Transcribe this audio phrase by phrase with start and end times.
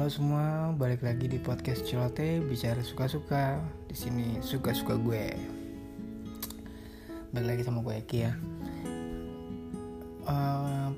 [0.00, 3.60] Halo semua, balik lagi di podcast Celote bicara suka-suka.
[3.84, 5.36] Di sini suka-suka gue.
[7.36, 8.32] Balik lagi sama gue Eki ya.
[10.24, 10.96] Uh,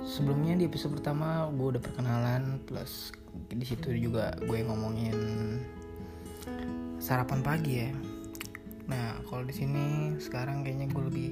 [0.00, 3.12] sebelumnya di episode pertama gue udah perkenalan plus
[3.52, 5.12] di situ juga gue ngomongin
[7.04, 7.92] sarapan pagi ya.
[8.88, 11.30] Nah, kalau di sini sekarang kayaknya gue lebih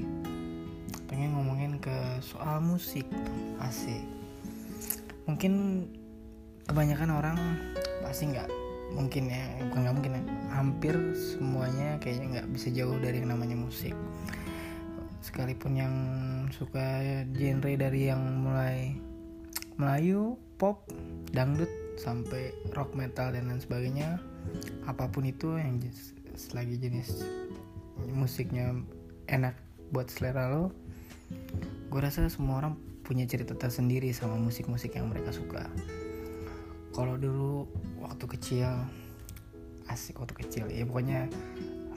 [1.08, 3.08] pengen ngomongin ke soal musik
[3.64, 4.04] asik.
[5.24, 5.52] Mungkin
[6.66, 7.38] kebanyakan orang
[8.02, 8.50] pasti nggak
[8.94, 10.22] mungkin ya bukan nggak mungkin ya.
[10.54, 13.94] Hampir semuanya kayaknya nggak bisa jauh dari yang namanya musik.
[15.22, 15.94] Sekalipun yang
[16.54, 17.02] suka
[17.34, 18.94] genre dari yang mulai
[19.76, 20.88] Melayu, pop,
[21.36, 21.68] dangdut
[22.00, 24.20] sampai rock metal dan lain sebagainya
[24.88, 25.80] apa pun itu yang
[26.36, 27.24] selagi jenis
[28.12, 28.76] musiknya
[29.26, 29.56] enak
[29.90, 30.70] buat selera lo
[31.90, 35.66] gue rasa semua orang punya cerita tersendiri sama musik-musik yang mereka suka
[36.96, 37.68] kalau dulu
[38.00, 38.72] waktu kecil
[39.92, 40.64] asik waktu kecil.
[40.72, 41.28] Ya pokoknya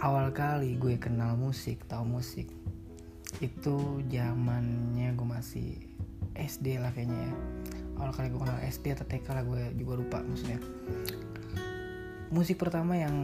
[0.03, 2.51] awal kali gue kenal musik tahu musik
[3.39, 5.79] itu zamannya gue masih
[6.35, 7.33] SD lah kayaknya ya.
[7.95, 10.59] Awal kali gue kenal SD atau TK lah gue juga lupa maksudnya.
[12.29, 13.15] Musik pertama yang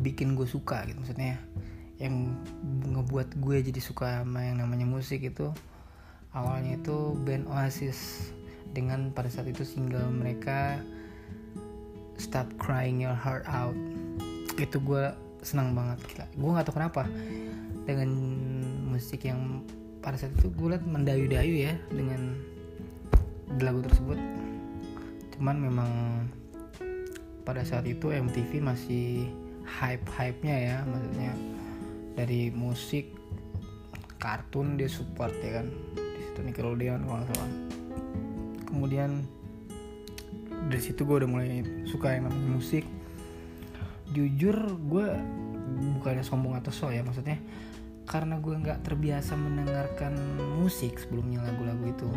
[0.00, 1.38] bikin gue suka gitu maksudnya
[2.02, 2.34] yang
[2.90, 5.54] ngebuat gue jadi suka sama yang namanya musik itu
[6.34, 8.32] awalnya itu band Oasis
[8.72, 10.80] dengan pada saat itu single mereka
[12.22, 13.76] Stop Crying Your Heart Out.
[14.56, 16.26] Itu gue senang banget gila.
[16.36, 17.02] Gue nggak tahu kenapa.
[17.82, 18.10] Dengan
[18.88, 19.64] musik yang
[20.02, 22.38] pada saat itu gue liat mendayu-dayu ya dengan
[23.58, 24.18] lagu tersebut.
[25.36, 25.90] Cuman memang
[27.42, 29.26] pada saat itu MTV masih
[29.66, 31.32] hype-hype-nya ya maksudnya
[32.14, 33.18] dari musik
[34.22, 35.66] kartun dia support ya kan.
[35.98, 37.50] Di situ Nickelodeon kalau salah
[38.72, 39.28] kemudian
[40.72, 42.84] dari situ gue udah mulai suka yang namanya musik.
[44.16, 44.56] Jujur
[44.88, 45.06] gue
[46.00, 47.36] bukannya sombong atau so ya maksudnya
[48.08, 50.18] karena gue nggak terbiasa mendengarkan
[50.60, 52.10] musik sebelumnya lagu-lagu itu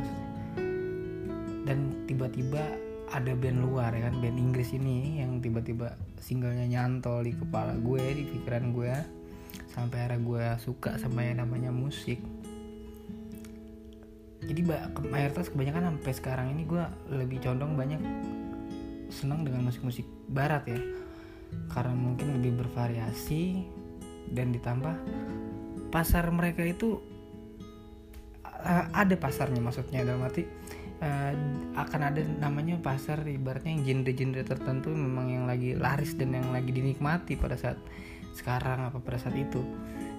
[1.65, 2.61] dan tiba-tiba
[3.13, 8.01] ada band luar ya kan band Inggris ini yang tiba-tiba singlenya nyantol di kepala gue
[8.01, 8.93] di pikiran gue
[9.71, 12.21] sampai akhirnya gue suka sama yang namanya musik
[14.45, 14.61] jadi
[15.09, 18.01] mayoritas kebanyakan sampai sekarang ini gue lebih condong banyak
[19.09, 20.79] senang dengan musik-musik barat ya.
[21.71, 23.65] Karena mungkin lebih bervariasi
[24.29, 24.95] dan ditambah
[25.89, 26.99] pasar mereka itu
[28.43, 30.43] uh, ada pasarnya maksudnya dalam arti
[30.99, 31.33] uh,
[31.77, 36.73] akan ada namanya pasar ibaratnya yang genre-genre tertentu memang yang lagi laris dan yang lagi
[36.73, 37.77] dinikmati pada saat
[38.35, 39.61] sekarang apa pada saat itu.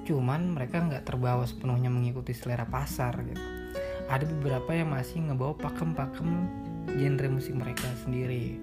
[0.07, 3.56] Cuman mereka nggak terbawa sepenuhnya mengikuti selera pasar gitu
[4.07, 6.29] ada beberapa yang masih ngebawa pakem-pakem
[6.95, 8.57] genre musik mereka sendiri.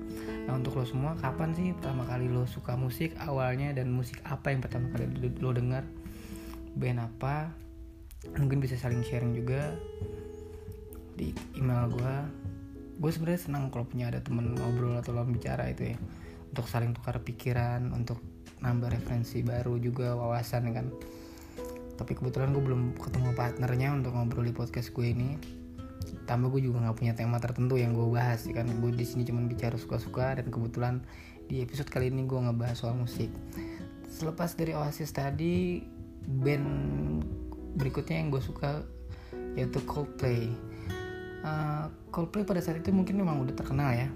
[0.47, 4.51] Nah untuk lo semua kapan sih pertama kali lo suka musik awalnya dan musik apa
[4.51, 5.07] yang pertama kali
[5.39, 5.83] lo dengar?
[6.73, 7.51] Band apa?
[8.39, 9.75] Mungkin bisa saling sharing juga
[11.13, 12.15] di email gue
[12.93, 15.97] gue sebenarnya senang kalau punya ada temen ngobrol atau lo bicara itu ya.
[16.53, 18.21] Untuk saling tukar pikiran untuk
[18.63, 20.87] nambah referensi baru juga wawasan kan
[21.93, 25.37] tapi kebetulan gue belum ketemu partnernya untuk ngobrol di podcast gue ini.
[26.23, 28.65] Tambah gue juga nggak punya tema tertentu yang gue bahas kan?
[28.81, 31.03] Gue di sini cuma bicara suka-suka dan kebetulan
[31.51, 33.29] di episode kali ini gue ngebahas soal musik.
[34.09, 35.83] Selepas dari Oasis tadi
[36.23, 36.67] band
[37.75, 38.81] berikutnya yang gue suka
[39.53, 40.49] yaitu Coldplay.
[41.43, 44.07] Uh, Coldplay pada saat itu mungkin memang udah terkenal ya.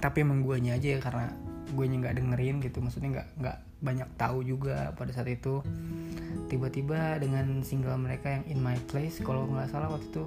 [0.00, 1.30] Tapi emang guanya aja ya karena
[1.70, 2.82] gue nggak dengerin gitu.
[2.82, 5.60] Maksudnya nggak nggak banyak tahu juga pada saat itu
[6.54, 10.24] tiba-tiba dengan single mereka yang In My Place kalau nggak salah waktu itu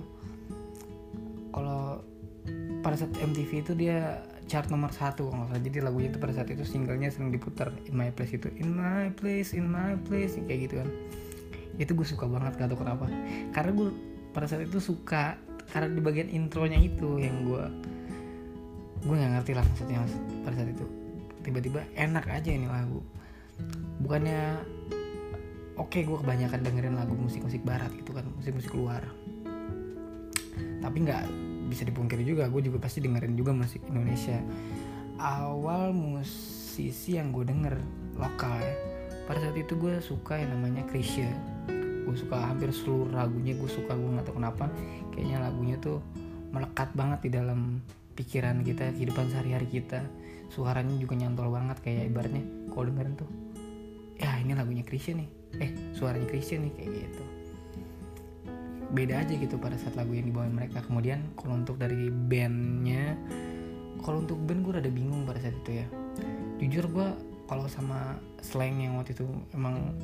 [1.56, 2.04] kalau
[2.84, 4.20] pada saat MTV itu dia
[4.52, 5.64] chart nomor satu kalau nggak salah.
[5.64, 9.08] Jadi lagunya itu pada saat itu singlenya sering diputar In My Place itu In My
[9.16, 10.90] Place In My Place kayak gitu kan.
[11.80, 13.08] Itu gue suka banget gak tau kenapa.
[13.56, 13.90] Karena gue
[14.36, 15.40] pada saat itu suka
[15.72, 17.64] karena di bagian intronya itu yang gue
[19.04, 20.04] gue nggak ngerti lah maksudnya
[20.44, 20.86] pada saat itu.
[21.40, 23.00] Tiba-tiba enak aja ini lagu.
[24.04, 24.76] Bukannya
[25.78, 29.06] oke okay, gue kebanyakan dengerin lagu musik-musik barat gitu kan musik-musik luar.
[30.82, 31.24] Tapi nggak
[31.70, 34.42] bisa dipungkiri juga gue juga pasti dengerin juga musik Indonesia.
[35.18, 37.78] Awal musisi yang gue denger
[38.18, 38.76] lokal ya
[39.30, 41.30] pada saat itu gue suka yang namanya Krisya
[42.08, 44.72] gue suka hampir seluruh lagunya gue suka gue nggak tahu kenapa.
[45.14, 46.02] Kayaknya lagunya tuh
[46.50, 47.84] melekat banget di dalam
[48.18, 50.02] pikiran kita kehidupan sehari-hari kita.
[50.48, 53.30] Suaranya juga nyantol banget kayak ibaratnya kalau dengerin tuh
[54.18, 57.24] ya ini lagunya Christian nih eh suaranya Christian nih kayak gitu.
[58.88, 60.80] Beda aja gitu pada saat lagu yang dibawain mereka.
[60.86, 63.18] Kemudian kalau untuk dari bandnya
[64.06, 65.88] kalau untuk band gue rada bingung pada saat itu ya.
[66.62, 67.08] Jujur gue
[67.48, 69.96] kalau sama slang yang waktu itu emang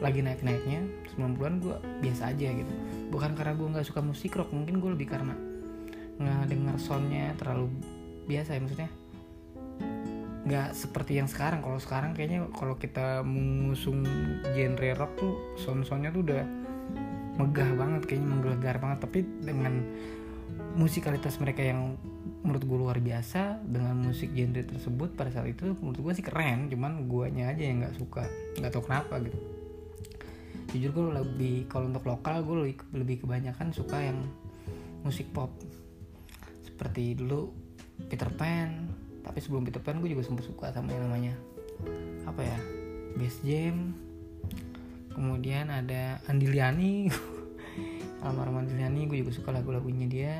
[0.00, 0.82] lagi naik-naiknya
[1.14, 2.72] 90-an gue biasa aja gitu.
[3.12, 5.34] Bukan karena gue nggak suka musik rock mungkin gue lebih karena
[6.16, 7.68] nggak denger soundnya terlalu
[8.26, 8.90] biasa ya maksudnya
[10.46, 11.58] nggak seperti yang sekarang.
[11.60, 14.06] Kalau sekarang kayaknya kalau kita mengusung
[14.54, 16.42] genre rock tuh sound-soundnya tuh udah
[17.36, 18.98] megah banget kayaknya menggelegar banget.
[19.02, 19.82] Tapi dengan
[20.78, 21.98] musikalitas mereka yang
[22.46, 26.70] menurut gue luar biasa dengan musik genre tersebut pada saat itu menurut gue sih keren.
[26.70, 28.30] Cuman guanya aja yang nggak suka
[28.62, 29.38] nggak tahu kenapa gitu.
[30.70, 34.22] Jujur gue lebih kalau untuk lokal gue lebih, lebih kebanyakan suka yang
[35.02, 35.50] musik pop.
[36.62, 37.50] Seperti dulu
[38.06, 38.85] Peter Pan
[39.26, 41.34] tapi sebelum Peter Pan gue juga sempat suka sama yang namanya
[42.24, 42.58] apa ya
[43.18, 43.96] Bass Jam.
[45.10, 47.08] Kemudian ada Andiliani
[48.24, 50.36] almarhum Andiliani gue juga suka lagu-lagunya dia.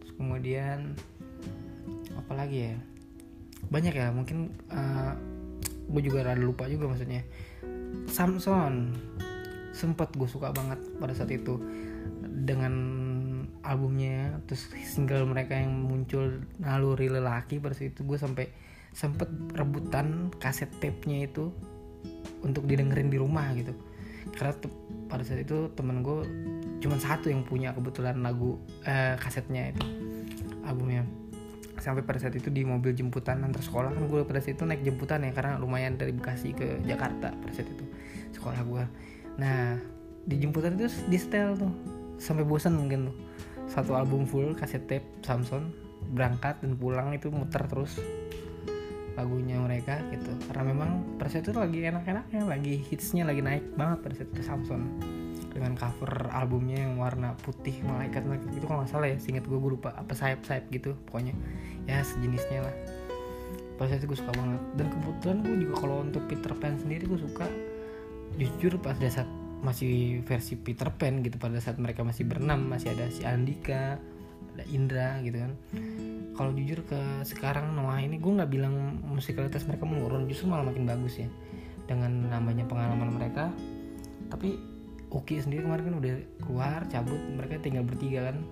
[0.00, 0.96] Terus kemudian
[2.16, 2.74] apa lagi ya?
[3.68, 5.12] Banyak ya mungkin uh,
[5.90, 7.26] gue juga rada lupa juga maksudnya.
[8.08, 8.94] Samson.
[9.74, 11.58] Sempet gue suka banget pada saat itu.
[12.24, 12.72] Dengan
[13.64, 18.52] albumnya terus single mereka yang muncul naluri lelaki pada itu gue sampai
[18.94, 19.26] sempet
[19.56, 21.50] rebutan kaset tape-nya itu
[22.44, 23.74] untuk didengerin di rumah gitu.
[24.36, 24.54] Karena
[25.10, 26.22] pada saat itu temen gue
[26.78, 29.82] cuma satu yang punya kebetulan lagu eh, kasetnya itu
[30.62, 31.02] albumnya.
[31.80, 34.86] Sampai pada saat itu di mobil jemputan antar sekolah kan gue pada saat itu naik
[34.86, 37.84] jemputan ya karena lumayan dari Bekasi ke Jakarta pada saat itu
[38.32, 38.84] sekolah gue
[39.34, 39.76] nah
[40.24, 41.72] di jemputan itu di setel tuh
[42.16, 43.16] sampai bosan mungkin tuh
[43.70, 45.72] satu album full kaset tape Samson
[46.12, 47.96] berangkat dan pulang itu muter terus
[49.14, 50.30] lagunya mereka gitu.
[50.50, 50.90] Karena memang
[51.24, 54.82] saat itu lagi enak-enaknya lagi hitsnya lagi naik banget saat itu Samson.
[55.54, 59.54] Dengan cover albumnya yang warna putih malaikat malaikat itu kalau nggak salah ya singkat gue
[59.54, 61.34] gue lupa apa sayap sayap gitu pokoknya.
[61.86, 62.76] Ya sejenisnya lah.
[63.78, 64.62] Saat itu gue suka banget.
[64.74, 67.46] Dan kebetulan gue juga kalau untuk Peter Pan sendiri gue suka
[68.34, 69.30] jujur pas saat
[69.64, 73.96] masih versi Peter Pan gitu pada saat mereka masih berenam masih ada si Andika
[74.54, 75.52] ada Indra gitu kan.
[76.34, 80.86] Kalau jujur ke sekarang Noah ini gue nggak bilang musikalitas mereka menurun justru malah makin
[80.86, 81.28] bagus ya.
[81.84, 83.50] Dengan namanya pengalaman mereka.
[84.30, 84.76] Tapi
[85.14, 88.42] Oki sendiri kemarin kan udah keluar cabut mereka tinggal bertiga kan.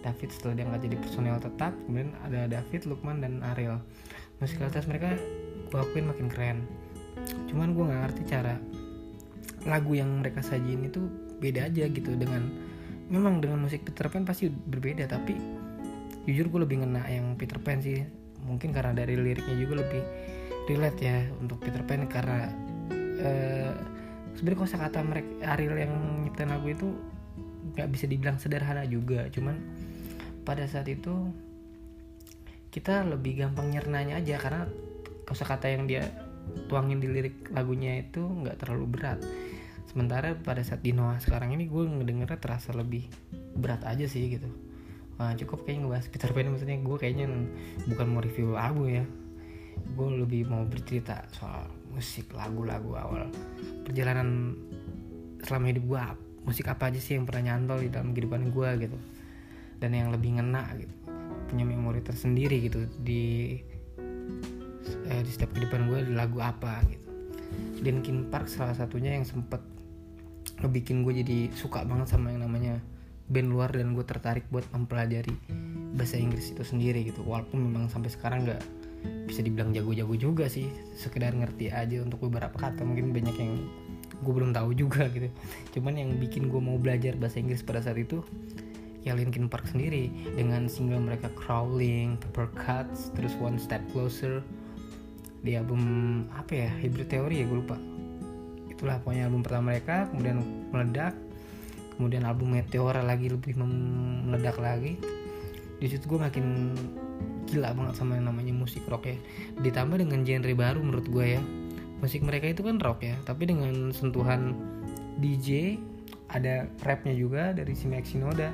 [0.00, 3.78] David setelah dia nggak jadi personel tetap kemudian ada David Lukman dan Ariel.
[4.42, 5.14] Musikalitas mereka
[5.70, 6.58] gue akuin makin keren.
[7.46, 8.56] Cuman gue nggak ngerti cara
[9.68, 11.00] lagu yang mereka sajiin itu
[11.40, 12.14] beda aja gitu.
[12.16, 12.48] Dengan
[13.10, 15.34] memang dengan musik Peter Pan pasti berbeda tapi
[16.28, 18.04] jujur gue lebih ngena yang Peter Pan sih.
[18.44, 20.02] Mungkin karena dari liriknya juga lebih
[20.70, 22.48] relate ya untuk Peter Pan karena
[23.20, 23.72] uh,
[24.38, 25.92] sebenarnya kosa kata mereka Ariel yang
[26.24, 26.88] nyiptain lagu itu
[27.76, 29.28] nggak bisa dibilang sederhana juga.
[29.28, 29.56] Cuman
[30.46, 31.30] pada saat itu
[32.70, 34.62] kita lebih gampang nyernanya aja karena
[35.26, 36.06] kosa kata yang dia
[36.70, 39.18] tuangin di lirik lagunya itu nggak terlalu berat
[39.90, 43.10] sementara pada saat di Noah sekarang ini gue ngedengernya terasa lebih
[43.58, 44.46] berat aja sih gitu.
[45.18, 47.26] Wah, cukup kayaknya ngebahas Peter Pan maksudnya gue kayaknya
[47.90, 49.04] bukan mau review album ya.
[49.98, 53.26] Gue lebih mau bercerita soal musik lagu-lagu awal
[53.82, 54.54] perjalanan
[55.42, 56.02] selama hidup gue
[56.46, 58.98] musik apa aja sih yang pernah nyantol di dalam kehidupan gue gitu.
[59.82, 60.94] Dan yang lebih ngena gitu.
[61.50, 63.58] Punya memori tersendiri gitu di
[65.10, 67.10] eh, di setiap kehidupan gue lagu apa gitu.
[67.82, 69.69] Linkin Park salah satunya yang sempet
[70.58, 72.82] ngebikin gue jadi suka banget sama yang namanya
[73.30, 75.30] band luar dan gue tertarik buat mempelajari
[75.94, 77.22] bahasa Inggris itu sendiri gitu.
[77.22, 78.62] Walaupun memang sampai sekarang nggak
[79.30, 80.66] bisa dibilang jago-jago juga sih
[80.98, 82.82] sekedar ngerti aja untuk beberapa kata.
[82.82, 83.52] Mungkin banyak yang
[84.20, 85.30] gue belum tahu juga gitu.
[85.78, 88.20] Cuman yang bikin gue mau belajar bahasa Inggris pada saat itu
[89.06, 90.10] ya Linkin Park sendiri.
[90.34, 94.42] Dengan single mereka Crawling, Paper Cuts, terus One Step Closer.
[95.40, 95.80] Di album
[96.34, 96.68] apa ya?
[96.82, 97.78] Hybrid Theory ya gue lupa
[98.80, 100.40] itulah pokoknya album pertama mereka kemudian
[100.72, 101.12] meledak.
[102.00, 104.96] Kemudian album Meteora lagi lebih meledak lagi.
[105.76, 106.72] Di situ gue makin
[107.44, 109.20] gila banget sama yang namanya musik rock ya.
[109.60, 111.42] Ditambah dengan genre baru menurut gue ya.
[112.00, 114.56] Musik mereka itu kan rock ya tapi dengan sentuhan
[115.20, 115.76] DJ
[116.32, 118.48] ada rapnya juga dari si Max Shinoda.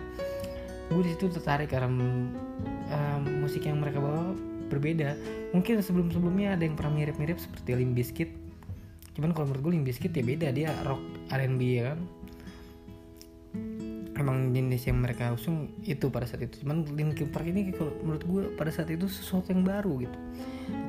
[0.90, 1.86] Gue di situ tertarik karena
[2.90, 4.34] um, musik yang mereka bawa
[4.66, 5.14] berbeda.
[5.54, 8.45] Mungkin sebelum sebelumnya ada yang pernah mirip-mirip seperti Limp Bizkit
[9.16, 11.00] cuman kalau menurut gue Limp Bizkit ya beda dia rock
[11.32, 12.00] R&B ya kan?
[14.16, 16.64] Emang jenis yang mereka usung itu pada saat itu.
[16.64, 20.18] Cuman Linkin Park ini kalau menurut gue pada saat itu sesuatu yang baru gitu.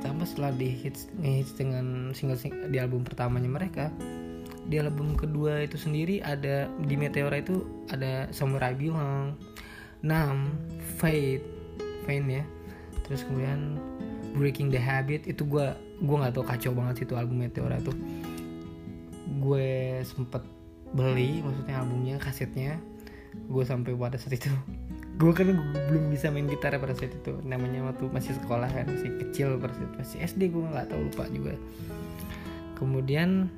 [0.00, 3.92] Ditambah setelah di hits, hits dengan single, single di album pertamanya mereka
[4.68, 9.32] di album kedua itu sendiri ada di Meteora itu ada Somewhere I Belong
[10.04, 10.52] Nam
[11.00, 11.42] Fate
[12.04, 12.44] Fate ya.
[13.08, 13.80] Terus kemudian
[14.36, 17.96] Breaking the Habit itu gue gue nggak tau kacau banget sih itu album Meteora tuh.
[19.42, 20.42] Gue sempet
[20.94, 22.78] beli maksudnya albumnya kasetnya.
[23.50, 24.50] Gue sampai pada saat itu
[25.20, 25.50] gue kan
[25.90, 27.34] belum bisa main gitar pada saat itu.
[27.42, 31.24] Namanya waktu masih sekolah kan masih kecil pada saat masih SD gue nggak tahu lupa
[31.28, 31.54] juga.
[32.78, 33.50] Kemudian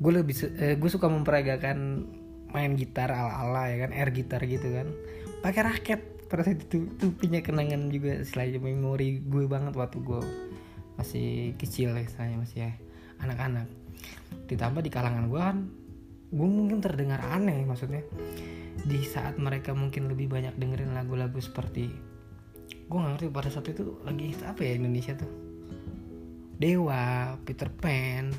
[0.00, 2.08] gue lebih eh, gue suka memperagakan
[2.50, 4.92] main gitar ala ala ya kan air gitar gitu kan.
[5.40, 10.22] Pakai raket pada saat itu tuh punya kenangan juga selain memori gue banget waktu gue
[11.00, 12.72] masih kecil ya saya masih ya
[13.24, 13.66] anak-anak.
[14.46, 15.58] Ditambah di kalangan gue kan
[16.30, 18.04] gue mungkin terdengar aneh maksudnya.
[18.84, 21.88] Di saat mereka mungkin lebih banyak dengerin lagu-lagu seperti
[22.90, 25.30] gue gak ngerti pada saat itu lagi apa ya Indonesia tuh?
[26.60, 28.34] Dewa, Peter Pan,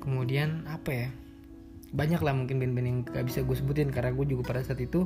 [0.00, 1.08] kemudian apa ya?
[1.90, 5.04] Banyak lah mungkin band-band yang gak bisa gue sebutin karena gue juga pada saat itu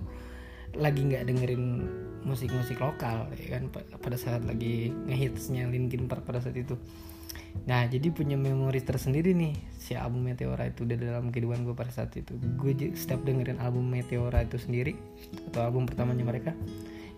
[0.75, 1.65] lagi nggak dengerin
[2.25, 6.77] musik-musik lokal ya kan pada saat lagi ngehitsnya Linkin Park pada saat itu.
[7.69, 11.93] Nah jadi punya memori tersendiri nih si album Meteora itu udah dalam kehidupan gue pada
[11.93, 12.35] saat itu.
[12.59, 14.99] Gue setiap dengerin album Meteora itu sendiri
[15.49, 16.51] Atau album pertamanya mereka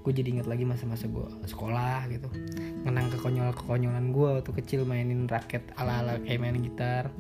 [0.07, 2.31] Gue jadi inget lagi masa-masa gue sekolah gitu.
[2.87, 7.11] Ngenang kekonyol-kekonyolan gue waktu kecil mainin raket ala-ala kayak main gitar.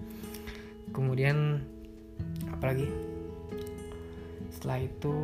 [0.94, 1.66] Kemudian
[2.54, 2.86] apalagi
[4.54, 5.16] Setelah itu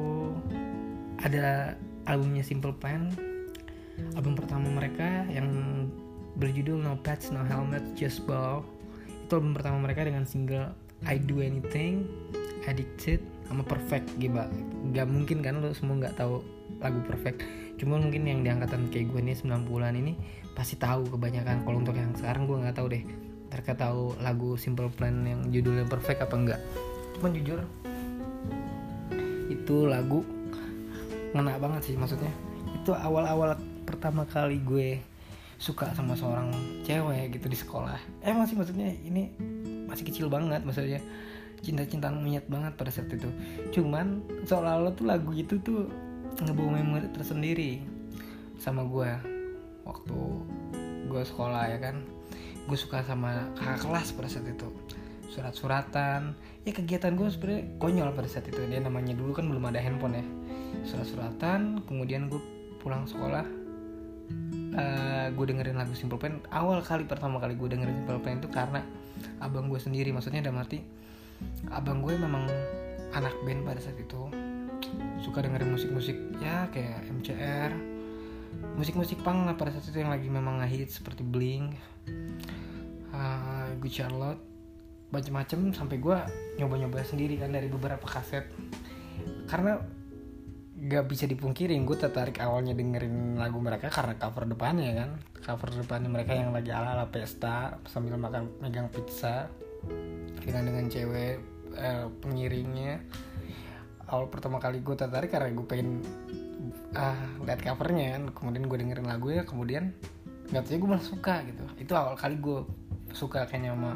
[1.23, 1.79] ada
[2.09, 3.13] albumnya Simple Plan.
[4.17, 5.49] Album pertama mereka yang
[6.41, 8.65] berjudul No Pets No Helmet Just Ball.
[9.29, 10.73] Itu album pertama mereka dengan single
[11.07, 12.07] I Do Anything
[12.65, 14.39] Addicted sama Perfect gitu
[14.95, 16.41] gak mungkin kan lo semua nggak tahu
[16.79, 17.43] lagu Perfect.
[17.77, 20.15] Cuma mungkin yang diangkatan kayak gue nih 90-an ini
[20.55, 21.67] pasti tahu kebanyakan.
[21.67, 23.03] Kalau untuk yang sekarang gue nggak tahu deh
[23.53, 26.61] mereka tahu lagu Simple Plan yang judulnya Perfect apa enggak
[27.21, 27.61] cuman jujur
[29.53, 30.25] itu lagu
[31.33, 32.31] ngena banget sih maksudnya.
[32.77, 33.57] Itu awal-awal
[33.89, 35.01] pertama kali gue
[35.57, 36.53] suka sama seorang
[36.85, 37.99] cewek gitu di sekolah.
[38.21, 39.33] Emang sih maksudnya ini
[39.89, 41.01] masih kecil banget maksudnya.
[41.63, 43.31] Cinta-cintaan monyet banget pada saat itu.
[43.71, 45.89] Cuman seolah-olah tuh lagu itu tuh
[46.43, 47.81] ngebawa memori tersendiri
[48.59, 49.11] sama gue.
[49.87, 50.19] Waktu
[51.09, 52.03] gue sekolah ya kan
[52.63, 54.69] gue suka sama kakak kelas pada saat itu.
[55.33, 56.35] Surat-suratan.
[56.67, 58.59] Ya kegiatan gue sebenarnya konyol pada saat itu.
[58.67, 60.27] Dia namanya dulu kan belum ada handphone ya
[60.85, 62.41] surat-suratan kemudian gue
[62.83, 63.47] pulang sekolah
[64.75, 66.43] uh, eh, gue dengerin lagu Simple Plan.
[66.51, 68.81] Awal kali pertama kali gue dengerin Simple Plan itu karena
[69.39, 70.83] abang gue sendiri maksudnya ada mati
[71.75, 72.47] abang gue memang
[73.13, 74.31] anak band pada saat itu
[75.23, 77.73] suka dengerin musik-musik ya kayak MCR
[78.79, 81.77] musik-musik punk lah pada saat itu yang lagi memang ngehit seperti Blink
[83.15, 84.43] uh, Good Charlotte
[85.13, 86.17] macem-macem sampai gue
[86.57, 88.49] nyoba-nyoba sendiri kan dari beberapa kaset.
[89.45, 89.77] Karena
[90.83, 95.11] gak bisa dipungkiri gue tertarik awalnya dengerin lagu mereka karena cover depannya kan?
[95.39, 99.47] Cover depannya mereka yang lagi ala ala pesta sambil makan megang pizza
[100.43, 101.39] dengan dengan cewek
[101.79, 102.99] eh, pengiringnya.
[104.11, 106.03] Awal pertama kali gue tertarik karena gue pengen
[106.99, 107.15] ah
[107.47, 108.23] lihat covernya kan?
[108.35, 109.95] Kemudian gue dengerin lagu ya kemudian
[110.51, 111.63] nggak tahu gue malah suka gitu.
[111.79, 112.67] Itu awal kali gue
[113.15, 113.95] suka kayaknya sama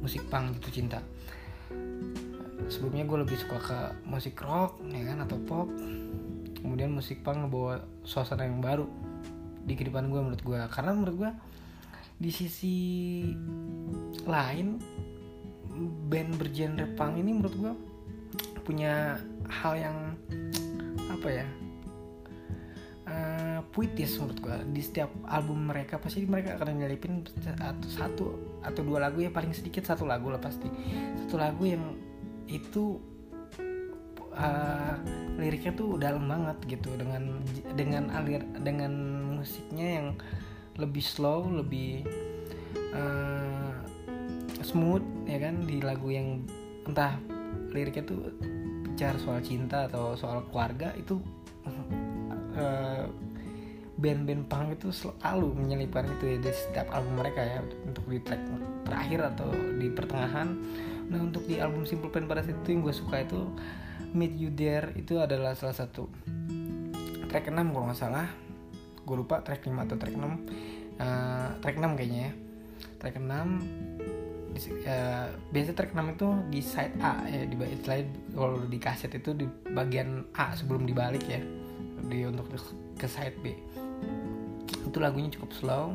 [0.00, 1.00] musik punk gitu cinta
[2.68, 3.78] sebelumnya gue lebih suka ke
[4.08, 5.68] musik rock ya kan atau pop.
[6.64, 8.88] Kemudian musik punk ngebawa suasana yang baru
[9.64, 11.30] di kehidupan gue menurut gue karena menurut gue
[12.20, 12.76] di sisi
[14.24, 14.78] lain
[16.08, 17.72] band bergenre punk ini menurut gue
[18.64, 19.18] punya
[19.48, 19.96] hal yang
[21.10, 21.46] apa ya
[23.08, 27.24] uh, puitis menurut gue di setiap album mereka pasti mereka akan nyelipin
[27.88, 30.68] satu atau dua lagu ya paling sedikit satu lagu lah pasti.
[31.24, 31.82] Satu lagu yang
[32.48, 33.00] itu
[34.34, 34.96] uh,
[35.38, 37.42] liriknya tuh dalam banget gitu dengan
[37.74, 38.92] dengan alir dengan
[39.38, 40.08] musiknya yang
[40.78, 42.02] lebih slow lebih
[42.94, 43.74] uh,
[44.62, 46.42] smooth ya kan di lagu yang
[46.84, 47.18] entah
[47.70, 48.30] liriknya tuh
[48.86, 51.18] bicara soal cinta atau soal keluarga itu
[52.54, 53.06] uh,
[53.94, 58.42] band-band punk itu selalu menyelipkan itu ya di setiap album mereka ya untuk di track
[58.84, 59.48] terakhir atau
[59.78, 60.48] di pertengahan
[61.08, 63.40] nah untuk di album Simple Plan pada saat itu yang gue suka itu
[64.14, 66.06] Meet You There itu adalah salah satu
[67.34, 68.30] track 6 kalau nggak salah.
[69.02, 70.30] Gue lupa track 5 atau track 6 uh,
[71.02, 72.32] eh, track 6 kayaknya ya.
[73.02, 78.62] Track 6 di, uh, biasa track 6 itu di side A ya di slide kalau
[78.70, 81.42] di kaset itu di bagian A sebelum dibalik ya.
[82.06, 82.54] Di untuk
[82.94, 83.50] ke side B.
[84.86, 85.86] Itu lagunya cukup slow.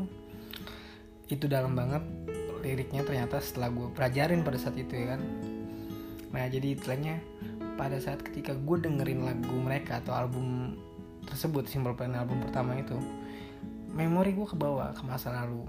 [1.32, 2.04] Itu dalam banget
[2.62, 5.22] liriknya ternyata setelah gue pelajarin pada saat itu ya kan?
[6.30, 7.20] Nah jadi istilahnya
[7.80, 10.76] pada saat ketika gue dengerin lagu mereka atau album
[11.26, 12.98] tersebut Simple Plan album pertama itu
[13.96, 15.66] memori gue kebawa ke masa lalu.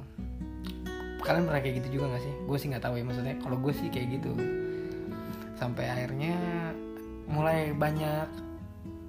[1.20, 2.34] Kalian pernah kayak gitu juga gak sih?
[2.48, 4.32] Gue sih nggak tahu ya maksudnya kalau gue sih kayak gitu.
[5.60, 6.34] Sampai akhirnya
[7.28, 8.26] mulai banyak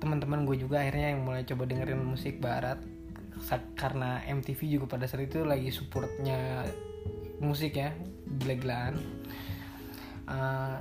[0.04, 2.78] teman-teman gue juga akhirnya yang mulai coba dengerin musik barat
[3.74, 6.66] karena MTV juga pada saat itu lagi supportnya
[7.42, 7.92] musik ya
[8.40, 9.02] gila-gilaan
[10.30, 10.78] uh,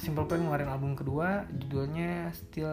[0.00, 2.72] Simple Plan ngeluarin album kedua judulnya Still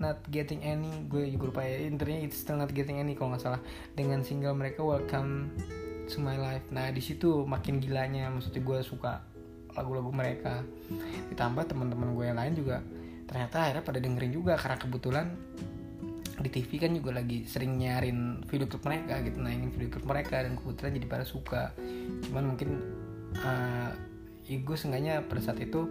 [0.00, 1.04] Not Getting Any.
[1.04, 3.60] Gue juga lupa ya intinya it's Still Not Getting Any kalau nggak salah.
[3.92, 5.52] Dengan single mereka Welcome
[6.08, 6.70] to My Life.
[6.72, 9.20] Nah di situ makin gilanya maksudnya gue suka
[9.76, 10.64] lagu-lagu mereka.
[11.34, 12.80] Ditambah teman-teman gue yang lain juga
[13.28, 15.26] ternyata akhirnya pada dengerin juga karena kebetulan
[16.40, 20.40] di TV kan juga lagi sering nyarin video klip mereka gitu naikin video klip mereka
[20.40, 21.62] dan kebetulan jadi pada suka.
[22.28, 22.70] Cuman mungkin
[23.42, 23.90] uh,
[24.48, 25.84] ya gue seenggaknya pada saat itu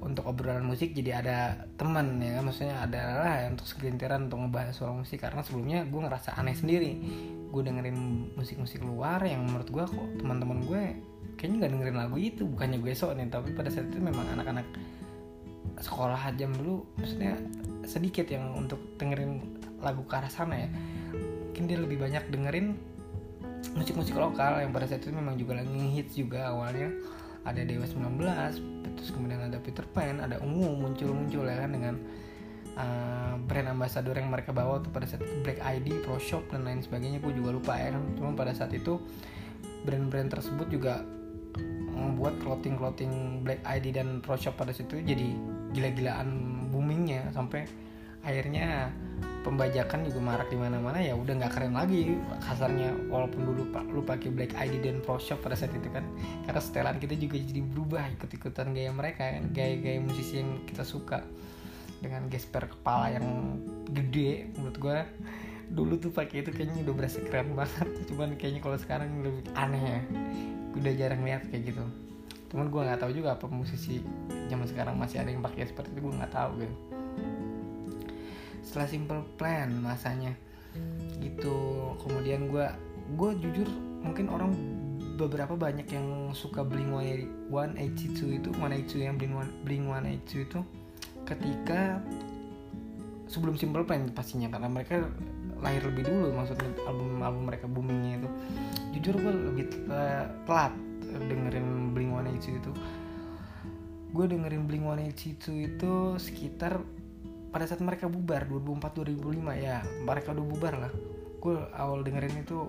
[0.00, 1.38] untuk obrolan musik jadi ada
[1.76, 5.24] teman ya kan maksudnya ada lah ya, untuk segelintiran untuk ngebahas soal musik.
[5.24, 6.92] Karena sebelumnya gue ngerasa aneh sendiri.
[7.48, 10.82] Gue dengerin musik-musik luar yang menurut gue kok teman-teman gue
[11.40, 14.68] kayaknya nggak dengerin lagu itu bukannya gue sok nih tapi pada saat itu memang anak-anak
[15.80, 17.40] sekolah aja dulu maksudnya
[17.88, 19.40] sedikit yang untuk dengerin
[19.80, 20.68] lagu ke arah sana ya.
[21.50, 22.76] Mungkin dia lebih banyak dengerin
[23.76, 26.92] musik-musik lokal yang pada saat itu memang juga lagi hits juga awalnya.
[27.40, 31.94] Ada Dewa 19 terus kemudian ada Peter Pan ada Ungu muncul-muncul ya kan dengan
[32.76, 36.84] uh, brand ambassador yang mereka bawa tuh pada saat Black ID, Pro Shop dan lain
[36.84, 37.18] sebagainya.
[37.24, 38.04] Gue juga lupa ya kan.
[38.20, 39.00] Cuma pada saat itu
[39.88, 41.00] brand-brand tersebut juga
[42.00, 45.36] membuat clothing-clothing Black ID dan Pro Shop pada situ jadi
[45.76, 46.28] gila-gilaan
[46.72, 47.68] boomingnya sampai
[48.20, 48.92] akhirnya
[49.40, 52.12] pembajakan juga marak di mana-mana ya udah nggak keren lagi
[52.44, 56.04] kasarnya walaupun dulu pak lu pakai Black ID dan Pro Shop pada saat itu kan
[56.44, 61.24] karena setelan kita juga jadi berubah ikut-ikutan gaya mereka kan gaya-gaya musisi yang kita suka
[62.00, 63.26] dengan gesper kepala yang
[63.92, 64.98] gede menurut gue
[65.70, 67.88] dulu tuh pakai itu kayaknya udah berasa keren banget.
[68.10, 70.00] Cuman kayaknya kalau sekarang lebih aneh ya.
[70.74, 71.84] Udah jarang lihat kayak gitu.
[72.50, 74.02] Cuman gue nggak tahu juga apa musisi
[74.50, 76.76] zaman sekarang masih ada yang pakai seperti itu gue nggak tahu gitu.
[78.66, 80.34] Setelah simple plan masanya
[81.22, 81.94] gitu.
[82.02, 82.66] Kemudian gue
[83.14, 83.68] gue jujur
[84.02, 84.50] mungkin orang
[85.20, 89.36] beberapa banyak yang suka Blink 182 itu 182 yang Blink
[89.68, 90.60] Blink 182 itu
[91.28, 92.00] ketika
[93.30, 95.06] sebelum Simple Plan pastinya karena mereka
[95.62, 98.28] lahir lebih dulu maksudnya album album mereka boomingnya itu.
[98.98, 99.64] Jujur gue lebih
[100.44, 100.74] telat
[101.30, 102.72] dengerin Blink 182 itu.
[104.10, 106.82] Gue dengerin Blink 182 itu sekitar
[107.54, 110.92] pada saat mereka bubar 2004 2005 ya mereka udah bubar lah.
[111.38, 112.66] Gue awal dengerin itu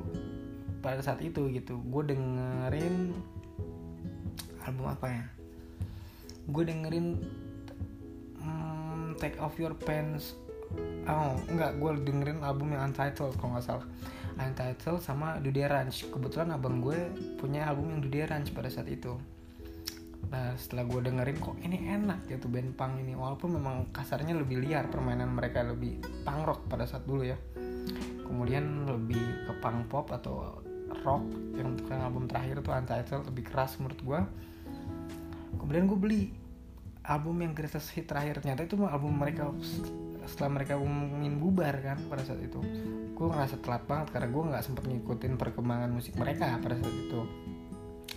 [0.85, 1.81] pada saat itu gitu.
[1.89, 3.17] Gue dengerin
[4.61, 5.25] album apa ya?
[6.53, 7.17] Gue dengerin
[8.41, 10.50] hmm, Take Off Your Pants
[11.07, 13.85] oh enggak gue dengerin album yang Untitled kalau nggak salah.
[14.39, 16.07] Untitled sama Dude Ranch.
[16.07, 19.17] Kebetulan abang gue punya album yang Dude Ranch pada saat itu.
[20.31, 23.13] Nah setelah gue dengerin kok ini enak gitu band punk ini.
[23.13, 27.37] Walaupun memang kasarnya lebih liar permainan mereka lebih punk rock pada saat dulu ya.
[28.23, 30.63] Kemudian lebih ke punk pop atau
[31.03, 31.23] rock.
[31.57, 34.21] Yang untuk yang album terakhir tuh Untitled lebih keras menurut gue
[35.61, 36.21] Kemudian gue beli
[37.03, 38.39] album yang greatest hit terakhir.
[38.41, 39.51] Ternyata itu album mereka
[40.25, 42.61] setelah mereka ngomongin bubar kan pada saat itu
[43.17, 47.21] gue ngerasa telat banget karena gue nggak sempet ngikutin perkembangan musik mereka pada saat itu.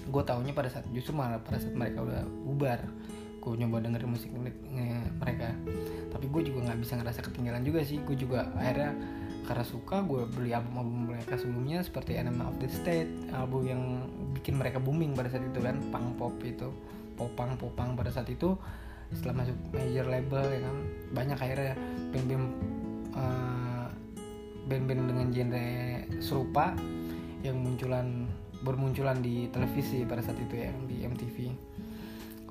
[0.08, 2.80] Gue taunya pada saat justru malah pada saat mereka udah bubar
[3.44, 4.32] gue nyoba dengerin musik
[5.20, 5.52] mereka.
[6.08, 8.96] Tapi gue juga nggak bisa ngerasa ketinggalan juga sih gue juga akhirnya
[9.44, 13.82] karena suka gue beli album-album mereka sebelumnya seperti Enema of the State album yang
[14.32, 16.72] bikin mereka booming pada saat itu kan punk pop itu
[17.14, 18.56] popang popang pada saat itu
[19.12, 20.76] setelah masuk major label ya kan?
[21.12, 21.74] Banyak akhirnya
[22.14, 22.46] band-band
[23.12, 23.88] uh,
[24.70, 25.66] band-band dengan genre
[26.24, 26.72] serupa
[27.44, 28.24] yang munculan
[28.64, 31.52] bermunculan di televisi pada saat itu ya di MTV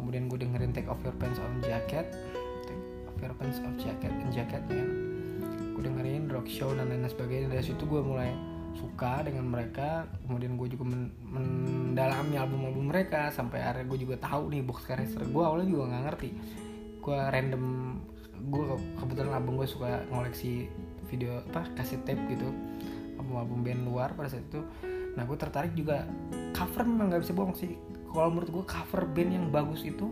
[0.03, 2.11] kemudian gue dengerin Take Off Your Pants on Jacket.
[2.67, 4.85] Take Off Your Pants on Jacket and Jacket ya.
[5.71, 7.47] Gue dengerin rock show dan lain sebagainya.
[7.47, 8.35] Dari situ gue mulai
[8.77, 10.09] suka dengan mereka.
[10.25, 15.23] Kemudian gue juga men mendalami album-album mereka sampai akhirnya gue juga tahu nih box racer
[15.29, 16.29] gue awalnya juga nggak ngerti.
[16.99, 17.63] Gue random
[18.43, 18.65] gue
[18.99, 20.67] kebetulan album gue suka ngoleksi
[21.07, 22.49] video apa kasih tape gitu.
[23.21, 24.61] Album-album band luar pada saat itu.
[25.13, 26.05] Nah gue tertarik juga.
[26.53, 27.77] Cover memang nggak bisa bohong sih.
[28.13, 30.09] Kalau menurut gue cover band yang bagus itu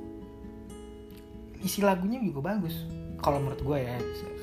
[1.61, 2.85] isi lagunya juga bagus.
[3.21, 3.97] Kalau menurut gue ya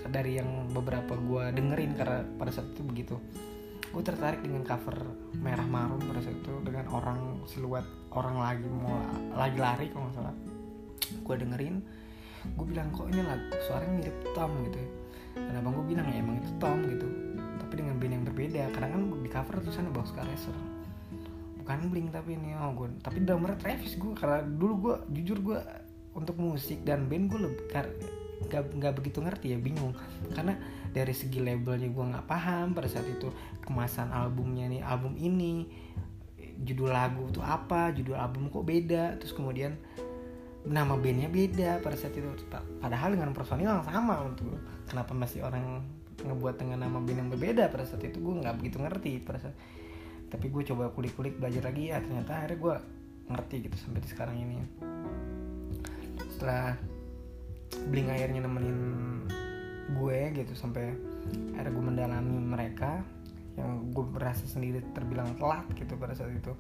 [0.09, 3.17] dari yang beberapa gue dengerin karena pada saat itu begitu
[3.89, 4.97] gue tertarik dengan cover
[5.41, 9.01] merah marun pada saat itu dengan orang siluet orang lagi mau
[9.33, 10.35] lagi lari kalau nggak salah.
[11.25, 11.77] Gue dengerin
[12.55, 14.91] gue bilang kok ini lagu suaranya mirip Tom gitu ya.
[15.39, 17.09] Dan abang gue bilang ya emang itu Tom gitu.
[17.61, 20.57] Tapi dengan band yang berbeda karena kan di cover tulisannya Boxcar Racer.
[21.61, 25.59] Bukan Blink tapi ini oh gue tapi drummer Travis gue karena dulu gue jujur gue
[26.17, 27.63] untuk musik dan band gue lebih
[28.49, 29.93] gak, gak begitu ngerti ya bingung.
[30.33, 30.55] Karena
[30.93, 33.29] dari segi labelnya gue nggak paham pada saat itu
[33.65, 35.69] kemasan albumnya nih album ini
[36.59, 39.79] judul lagu tuh apa judul album kok beda terus kemudian
[40.67, 42.29] nama bandnya beda pada saat itu.
[42.83, 44.59] Padahal dengan personil yang sama untuk
[44.91, 45.87] kenapa masih orang
[46.19, 49.55] ngebuat dengan nama band yang berbeda pada saat itu gue nggak begitu ngerti pada saat
[50.29, 52.75] tapi gue coba kulik-kulik belajar lagi ya ternyata akhirnya gue
[53.33, 54.57] ngerti gitu sampai sekarang ini.
[56.37, 56.75] Setelah
[57.89, 58.79] bling akhirnya nemenin
[59.97, 60.93] gue gitu sampai
[61.57, 63.01] akhirnya gue mendalami mereka
[63.59, 66.55] yang gue merasa sendiri terbilang telat gitu pada saat itu.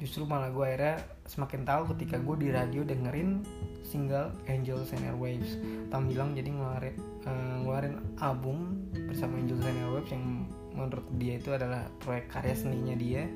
[0.00, 0.96] Justru malah gue akhirnya
[1.28, 3.44] semakin tahu ketika gue di radio dengerin
[3.84, 5.60] single Angels and Airwaves.
[5.92, 6.96] Tam bilang jadi ngeluarin
[7.28, 10.24] uh, ngeluarin album bersama Angels and Airwaves yang
[10.72, 13.28] menurut dia itu adalah proyek karya seninya dia.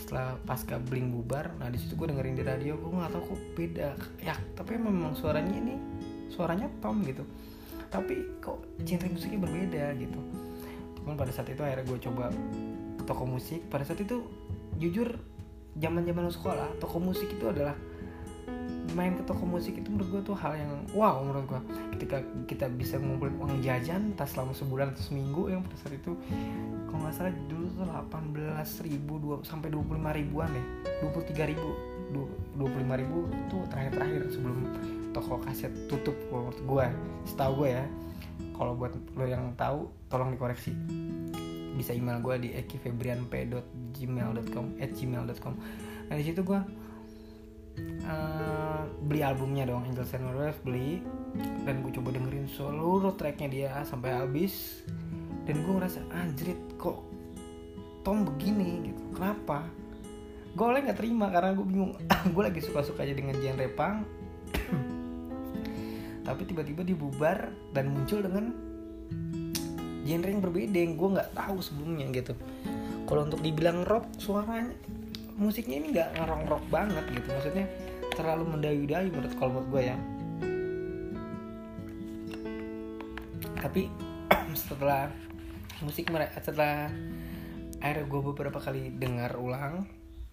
[0.00, 3.40] Setelah pasca bling bubar nah di situ gue dengerin di radio gue nggak tahu kok
[3.58, 3.88] beda
[4.22, 5.74] ya tapi memang suaranya ini
[6.30, 7.26] suaranya Tom gitu
[7.88, 10.20] tapi kok genre musiknya berbeda gitu.
[11.00, 12.30] Cuman pada saat itu akhirnya gue coba
[13.06, 13.64] toko musik.
[13.70, 14.26] Pada saat itu
[14.76, 15.16] jujur
[15.76, 17.76] zaman zaman sekolah toko musik itu adalah
[18.96, 21.60] main ke toko musik itu menurut gue tuh hal yang wow menurut gue
[21.98, 26.16] ketika kita bisa ngumpulin uang jajan tas selama sebulan atau seminggu yang pada saat itu
[26.88, 29.12] kalau nggak salah dulu tuh 18 ribu
[29.44, 30.66] sampai 25 ribuan deh.
[31.04, 31.68] 23 ribu
[32.56, 34.58] 25 ribu tuh terakhir-terakhir sebelum
[35.16, 36.84] toko kaset tutup menurut gue
[37.24, 37.88] setahu gue ya.
[38.52, 40.76] Kalau buat lo yang tahu tolong dikoreksi.
[41.76, 45.56] Bisa email gue di ekifebrianp.gmail.com at gmail.com
[46.06, 46.54] nah di situ gue
[48.06, 51.00] uh, beli albumnya dong Angel Sandwave beli.
[51.64, 54.84] Dan gue coba dengerin seluruh tracknya dia sampai habis.
[55.48, 57.00] Dan gue ngerasa anjrit kok
[58.04, 58.92] Tom begini?
[58.92, 59.02] Gitu.
[59.16, 59.64] Kenapa?
[60.56, 61.92] Gue oleh nggak terima karena gue bingung.
[62.34, 64.08] Gue lagi suka-suka aja dengan genre punk
[66.26, 68.50] tapi tiba-tiba dibubar dan muncul dengan
[70.06, 72.34] genre yang berbeda yang gue nggak tahu sebelumnya gitu.
[73.06, 74.74] Kalau untuk dibilang rock suaranya
[75.38, 77.28] musiknya ini nggak ngerong rock banget gitu.
[77.30, 77.66] Maksudnya
[78.18, 79.96] terlalu mendayu-dayu menurut kalau menurut gue ya.
[83.62, 83.82] Tapi
[84.66, 85.10] setelah
[85.86, 86.90] musik mereka setelah
[87.78, 89.84] akhirnya gue beberapa kali dengar ulang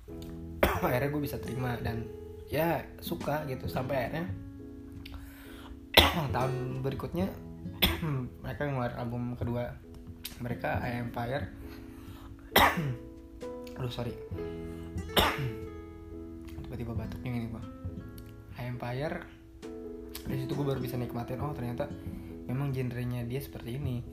[0.88, 2.06] akhirnya gue bisa terima dan
[2.50, 3.70] ya suka gitu.
[3.70, 4.30] Sampai akhirnya
[6.14, 7.28] tahun berikutnya
[8.46, 9.74] mereka ngeluarin album kedua
[10.38, 11.50] mereka I Empire
[13.78, 14.14] aduh sorry.
[16.64, 17.66] Tiba-tiba batuknya ini gua.
[18.62, 19.26] I Empire
[20.24, 21.90] dari situ gue baru bisa nikmatin oh ternyata
[22.48, 24.06] memang genrenya dia seperti ini.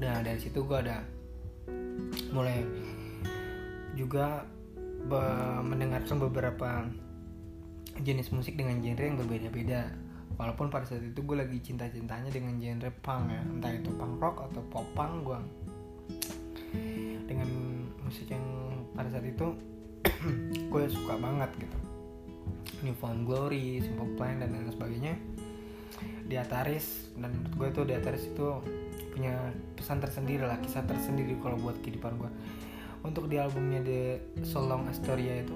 [0.00, 1.04] Nah dari situ gue ada
[2.34, 2.66] mulai
[3.94, 4.42] juga
[5.04, 5.22] be
[5.64, 6.88] mendengarkan beberapa
[8.02, 9.92] jenis musik dengan genre yang berbeda-beda.
[10.34, 13.42] Walaupun pada saat itu gue lagi cinta-cintanya dengan genre punk ya.
[13.46, 15.40] Entah itu punk rock atau pop punk gue
[17.24, 17.48] dengan
[18.02, 18.42] musik yang
[18.98, 19.46] pada saat itu
[20.72, 21.78] gue suka banget gitu.
[22.82, 25.14] New Found Glory, Simple Plan dan lain sebagainya.
[26.26, 28.48] Di Ataris dan menurut gue itu di Ataris itu
[29.14, 32.30] punya pesan tersendiri lah kisah tersendiri kalau buat kehidupan gue
[33.04, 34.00] untuk di albumnya The
[34.42, 35.54] So Long Astoria itu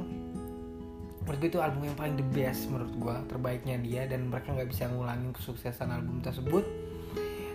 [1.25, 4.69] menurut gue itu album yang paling the best menurut gue terbaiknya dia dan mereka nggak
[4.73, 6.65] bisa ngulangin kesuksesan album tersebut.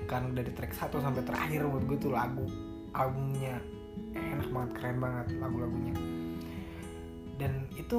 [0.06, 2.46] Karena dari track 1 sampai terakhir menurut gue itu lagu
[2.94, 3.58] albumnya
[4.14, 5.96] enak banget keren banget lagu-lagunya.
[7.42, 7.98] Dan itu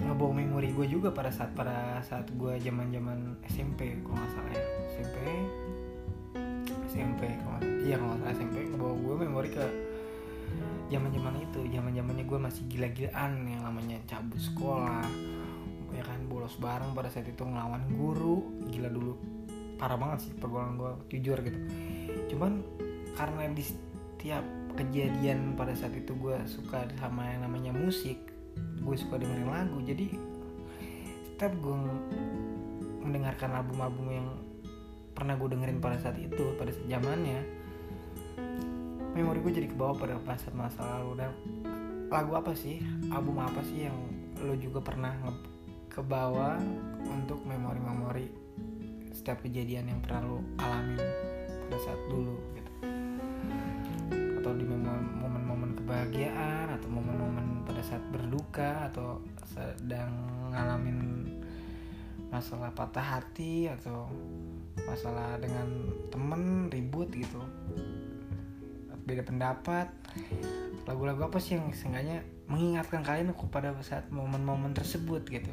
[0.00, 4.52] ngebawa memori gue juga pada saat pada saat gue zaman zaman SMP kalau nggak salah
[4.52, 4.64] ya.
[4.96, 5.16] SMP
[6.88, 9.64] SMP kalau iya kalau nggak salah SMP ngebawa gue memori ke
[10.86, 15.02] zaman zaman itu zaman zamannya gue masih gila-gilaan yang namanya cabut sekolah
[15.96, 18.44] ya kan bolos bareng pada saat itu ngelawan guru.
[18.68, 19.16] Gila dulu
[19.80, 21.58] parah banget sih pergaulan gue jujur gitu.
[22.34, 22.60] Cuman
[23.16, 24.44] karena di setiap
[24.76, 28.20] kejadian pada saat itu gue suka sama yang namanya musik
[28.56, 29.78] gue suka dengerin lagu.
[29.80, 30.12] Jadi
[31.32, 31.76] setiap gue
[33.00, 34.28] mendengarkan album-album yang
[35.16, 37.40] pernah gue dengerin pada saat itu pada zamannya
[39.16, 41.24] memori gue jadi kebawa pada masa masa lalu.
[41.24, 41.32] Dan
[42.12, 42.84] lagu apa sih?
[43.08, 43.96] Album apa sih yang
[44.44, 45.16] lo juga pernah
[45.88, 46.60] kebawa
[47.08, 48.28] untuk memori-memori
[49.16, 51.00] setiap kejadian yang pernah lo alamin
[51.64, 52.72] pada saat dulu gitu?
[54.36, 60.12] Atau di momen-momen kebahagiaan atau momen-momen pada saat berduka atau sedang
[60.52, 61.24] ngalamin
[62.28, 64.12] masalah patah hati atau
[64.84, 67.40] masalah dengan temen ribut gitu
[69.06, 69.88] beda pendapat.
[70.84, 75.50] Lagu-lagu apa sih yang seenggaknya mengingatkan kalian pada saat momen-momen tersebut gitu?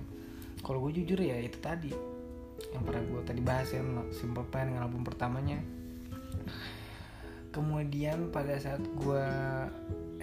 [0.65, 1.93] Kalau gue jujur ya itu tadi
[2.73, 5.61] yang pernah gue tadi bahas yang Simple Plan dengan album pertamanya.
[7.53, 9.25] Kemudian pada saat gue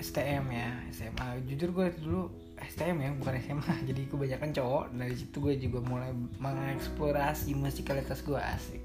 [0.01, 2.27] STM ya SMA jujur gue dulu
[2.59, 4.85] STM ya bukan SMA jadi kebanyakan cowok.
[4.95, 6.11] Dari situ gue juga mulai
[6.43, 8.83] mengeksplorasi musikalitas gue asik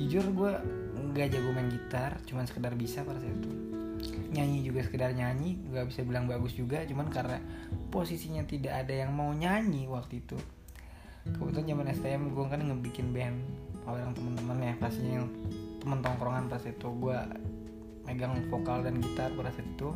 [0.00, 0.52] jujur gue
[1.12, 3.50] nggak jago main gitar cuman sekedar bisa pada saat itu.
[4.32, 7.38] Nyanyi juga sekedar nyanyi nggak bisa bilang bagus juga cuman karena
[7.92, 10.38] posisinya tidak ada yang mau nyanyi waktu itu.
[11.22, 13.38] Kebetulan zaman STM gue kan ngebikin band
[13.86, 15.28] orang teman-teman ya pastinya yang
[15.78, 16.88] temen tongkrongan pas itu.
[16.98, 17.18] Gue
[18.02, 19.94] megang vokal dan gitar pada saat itu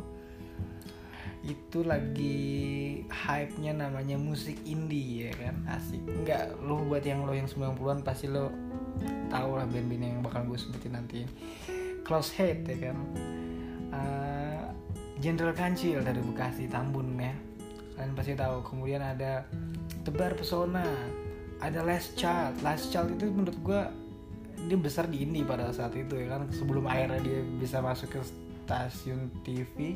[1.47, 2.37] itu lagi
[3.07, 5.55] hype-nya namanya musik indie ya kan?
[5.71, 6.03] Asik.
[6.03, 8.51] Nggak lo buat yang lo yang 90-an pasti lo
[9.31, 11.23] tau lah band-band yang bakal gue sebutin nanti.
[12.03, 12.97] Close Head ya kan?
[13.95, 14.63] Uh,
[15.23, 17.31] General Kancil dari Bekasi Tambun ya.
[17.95, 19.47] Kalian pasti tahu kemudian ada
[20.03, 20.85] Tebar Pesona
[21.63, 22.61] ada Last Child.
[22.61, 23.81] Last Child itu menurut gue
[24.67, 26.51] dia besar di indie pada saat itu ya kan?
[26.51, 28.21] Sebelum akhirnya dia bisa masuk ke
[28.67, 29.95] stasiun TV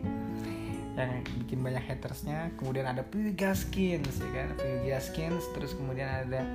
[1.02, 4.48] yang bikin banyak hatersnya kemudian ada Pugaskins ya kan?
[4.58, 6.46] Pugaskins terus kemudian ada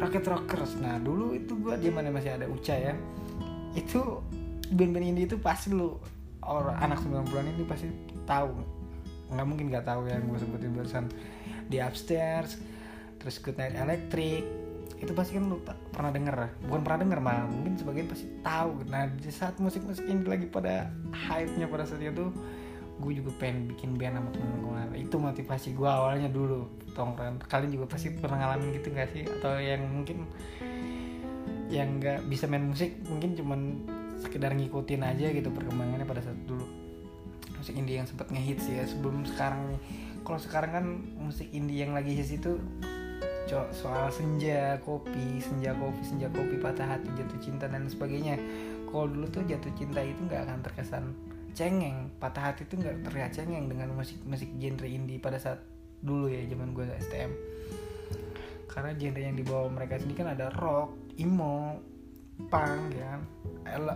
[0.00, 0.80] Rocket Rockers.
[0.80, 2.96] Nah dulu itu gue mana masih ada Uca ya.
[3.76, 4.24] Itu
[4.72, 6.00] band-band indie itu pasti lu
[6.44, 7.88] orang anak 90-an ini pasti
[8.24, 8.56] tahu.
[9.30, 11.04] Nggak mungkin nggak tahu yang gue sebutin barusan.
[11.68, 12.58] Di upstairs
[13.20, 14.42] terus Good Night Electric
[15.00, 16.64] itu pasti kan lu pernah denger?
[16.68, 18.84] Bukan pernah denger malah mungkin sebagian pasti tahu.
[18.88, 22.28] Nah di saat musik-musik ini lagi pada hype-nya pada saat itu
[23.00, 27.70] gue juga pengen bikin band sama temen gue itu motivasi gue awalnya dulu tongkrongan kalian
[27.80, 29.24] juga pasti pernah ngalamin gitu gak sih?
[29.24, 30.28] Atau yang mungkin
[31.70, 33.86] yang nggak bisa main musik mungkin cuman
[34.18, 36.66] sekedar ngikutin aja gitu perkembangannya pada saat dulu.
[37.56, 39.80] Musik indie yang sempat ngehits ya sebelum sekarang nih.
[40.26, 40.86] Kalau sekarang kan
[41.16, 42.58] musik indie yang lagi hits itu
[43.74, 48.38] soal senja kopi senja kopi senja kopi patah hati jatuh cinta dan sebagainya.
[48.90, 51.04] Kalau dulu tuh jatuh cinta itu nggak akan terkesan
[51.60, 55.60] cengeng patah hati itu nggak terlihat cengeng dengan musik musik genre indie pada saat
[56.00, 57.30] dulu ya zaman gue STM
[58.64, 61.76] karena genre yang dibawa mereka sini kan ada rock emo
[62.48, 63.22] punk ya kan?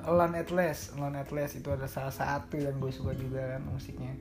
[0.05, 4.12] Alan Atlas Alan Atlas itu ada salah satu yang gue suka juga kan musiknya.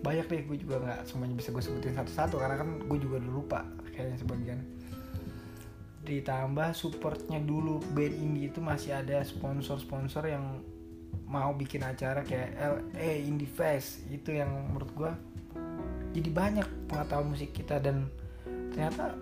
[0.00, 3.32] Banyak deh gue juga nggak semuanya bisa gue sebutin satu-satu karena kan gue juga udah
[3.32, 3.60] lupa
[3.92, 4.60] kayaknya sebagian.
[6.08, 10.64] Ditambah supportnya dulu band indie itu masih ada sponsor-sponsor yang
[11.26, 15.12] mau bikin acara kayak LA Indie Fest itu yang menurut gue
[16.14, 17.82] jadi banyak pengetahuan musik kita.
[17.82, 18.06] Dan
[18.70, 19.18] ternyata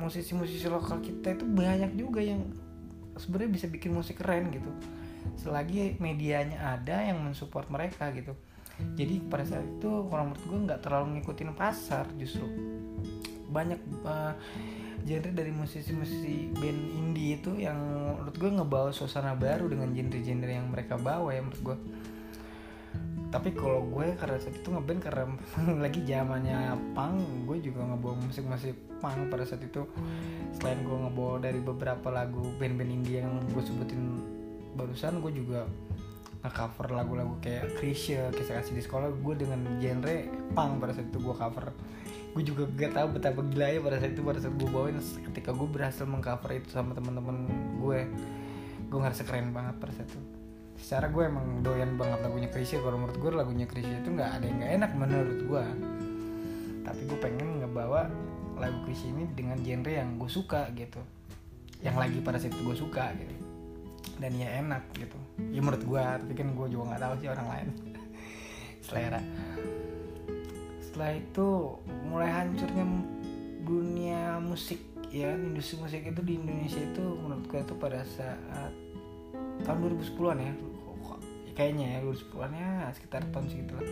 [0.00, 2.46] musisi musisi-musisi lokal kita itu banyak juga yang
[3.18, 4.70] sebenarnya bisa bikin musik keren gitu.
[5.36, 8.32] Selagi medianya ada yang mensupport mereka gitu.
[8.96, 12.44] Jadi pada saat itu kalau menurut gue nggak terlalu ngikutin pasar justru.
[13.52, 14.32] Banyak uh,
[15.06, 17.78] genre dari musisi-musisi band indie itu yang
[18.18, 21.76] menurut gue ngebawa suasana baru dengan genre-genre yang mereka bawa ya menurut gue
[23.26, 25.24] tapi kalau gue karena saat itu ngeband karena
[25.84, 29.82] lagi zamannya punk gue juga ngebawa musik-musik punk pada saat itu.
[30.56, 34.22] Selain gue ngebawa dari beberapa lagu band-band indie yang gue sebutin
[34.78, 35.66] barusan gue juga
[36.46, 39.10] cover lagu-lagu kayak Krisya kisah kasih di sekolah.
[39.18, 40.16] Gue dengan genre
[40.54, 41.66] punk pada saat itu gue cover
[42.36, 45.00] gue juga gak tahu betapa gila ya pada saat itu pada saat gue bawain
[45.32, 47.48] ketika gue berhasil mengcover itu sama teman-teman
[47.80, 48.04] gue
[48.92, 50.20] gue ngerasa keren banget pada saat itu.
[50.76, 54.44] Secara gue emang doyan banget lagunya Krisya kalau menurut gue lagunya Krisya itu nggak ada
[54.44, 55.64] yang nggak enak menurut gue
[56.84, 58.12] tapi gue pengen ngebawa
[58.60, 61.00] lagu Krisya ini dengan genre yang gue suka gitu.
[61.80, 63.32] Yang lagi pada saat itu gue suka gitu.
[64.20, 65.16] Dan ya enak gitu.
[65.56, 67.68] Ya menurut gue tapi kan gue juga nggak tahu sih orang lain.
[68.84, 69.24] Selera
[70.96, 71.48] setelah itu
[72.08, 72.84] mulai hancurnya
[73.68, 74.80] dunia musik
[75.12, 78.72] ya industri musik itu di Indonesia itu menurut gue itu pada saat
[79.60, 80.52] tahun 2010-an ya
[81.52, 83.88] kayaknya ya 2010-an ya sekitar tahun segitu lah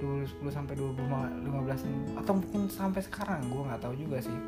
[0.00, 4.38] 2010 sampai 2015 atau mungkin sampai sekarang gue nggak tahu juga sih.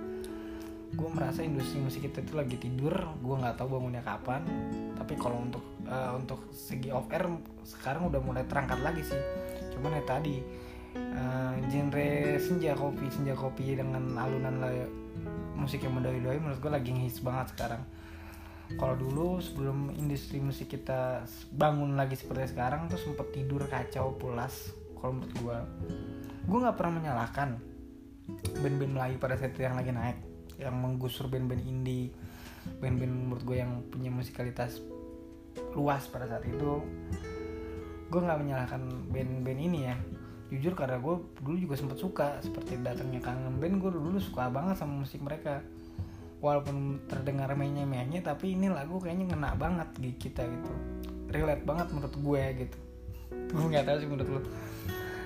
[0.96, 4.48] Gue merasa industri musik itu lagi tidur gue nggak tahu bangunnya kapan
[4.96, 7.28] tapi kalau untuk uh, untuk segi off air
[7.68, 9.20] sekarang udah mulai terangkat lagi sih.
[9.74, 10.40] Cuman ya tadi
[10.96, 14.58] uh, genre senja kopi senja kopi dengan alunan
[15.54, 17.82] musik yang mendoi-doi menurut gue lagi ngehits banget sekarang.
[18.78, 24.70] Kalau dulu sebelum industri musik kita bangun lagi seperti sekarang tuh sempet tidur kacau pulas
[24.94, 25.58] kalau menurut gue
[26.46, 27.48] gue nggak pernah menyalahkan
[28.62, 30.18] band-band Melayu pada saat itu yang lagi naik
[30.62, 32.14] yang menggusur band-band indie
[32.78, 34.78] band-band menurut gue yang punya musikalitas
[35.74, 36.78] luas pada saat itu.
[38.10, 39.96] Gue nggak menyalahkan band-band ini ya
[40.50, 44.76] jujur karena gue dulu juga sempat suka seperti datangnya kangen band gue dulu suka banget
[44.82, 45.62] sama musik mereka.
[46.40, 50.72] Walaupun terdengar mehnya-mehnya tapi ini lagu kayaknya ngena banget di kita gitu.
[51.30, 52.78] Relate banget menurut gue gitu.
[53.54, 54.40] Gue nggak tahu sih menurut lo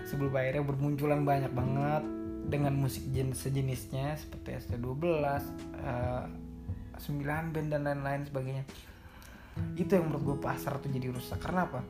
[0.04, 2.04] sebelum akhirnya bermunculan banyak banget
[2.44, 5.00] dengan musik jenis sejenisnya seperti ST12
[5.80, 6.28] uh,
[7.00, 8.64] 9 band dan lain-lain sebagainya.
[9.80, 11.40] Itu yang menurut gue pasar tuh jadi rusak.
[11.40, 11.80] Karena apa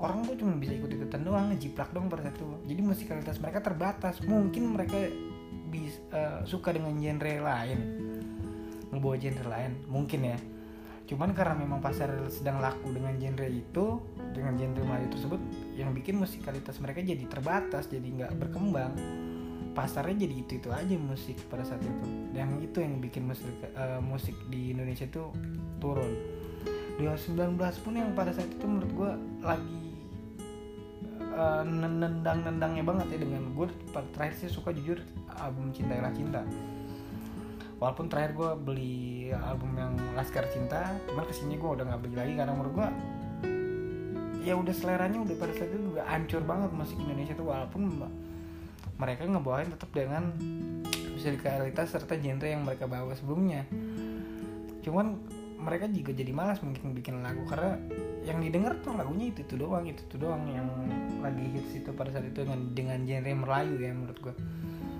[0.00, 4.18] orang tuh cuma bisa ikut ikutan doang ngejiplak dong pada itu jadi musikalitas mereka terbatas.
[4.24, 4.96] Mungkin mereka
[5.70, 7.78] bisa uh, suka dengan genre lain.
[8.90, 10.38] Ngebawa genre lain mungkin ya.
[11.06, 13.86] Cuman karena memang pasar sedang laku dengan genre itu
[14.30, 15.40] dengan genre Melayu tersebut
[15.74, 18.94] yang bikin musikalitas mereka jadi terbatas jadi nggak berkembang.
[19.70, 22.06] Pasarnya jadi itu itu aja musik pada saat itu.
[22.34, 25.30] Dan itu yang bikin musik uh, musik di Indonesia itu
[25.78, 26.40] turun.
[27.00, 29.10] 2019 pun yang pada saat itu menurut gue
[29.40, 29.89] lagi
[31.34, 33.68] uh, nendang-nendangnya banget ya dengan gue
[34.14, 34.98] terakhir sih suka jujur
[35.38, 36.42] album Cintailah Cinta.
[37.80, 42.16] Walaupun terakhir gue beli album yang Laskar Cinta cuman ke sini gue udah nggak beli
[42.18, 42.88] lagi karena menurut gue
[44.40, 47.82] ya udah seleranya udah pada saat itu udah hancur banget musik Indonesia tuh walaupun
[49.00, 50.32] mereka ngebawain tetap dengan
[51.16, 53.64] musikalitas serta genre yang mereka bawa sebelumnya.
[54.80, 55.20] Cuman
[55.60, 57.76] mereka juga jadi malas mungkin bikin lagu karena
[58.20, 60.68] yang didengar tuh lagunya itu itu doang itu itu doang yang
[61.24, 64.34] lagi hits itu pada saat itu dengan dengan genre Melayu ya menurut gue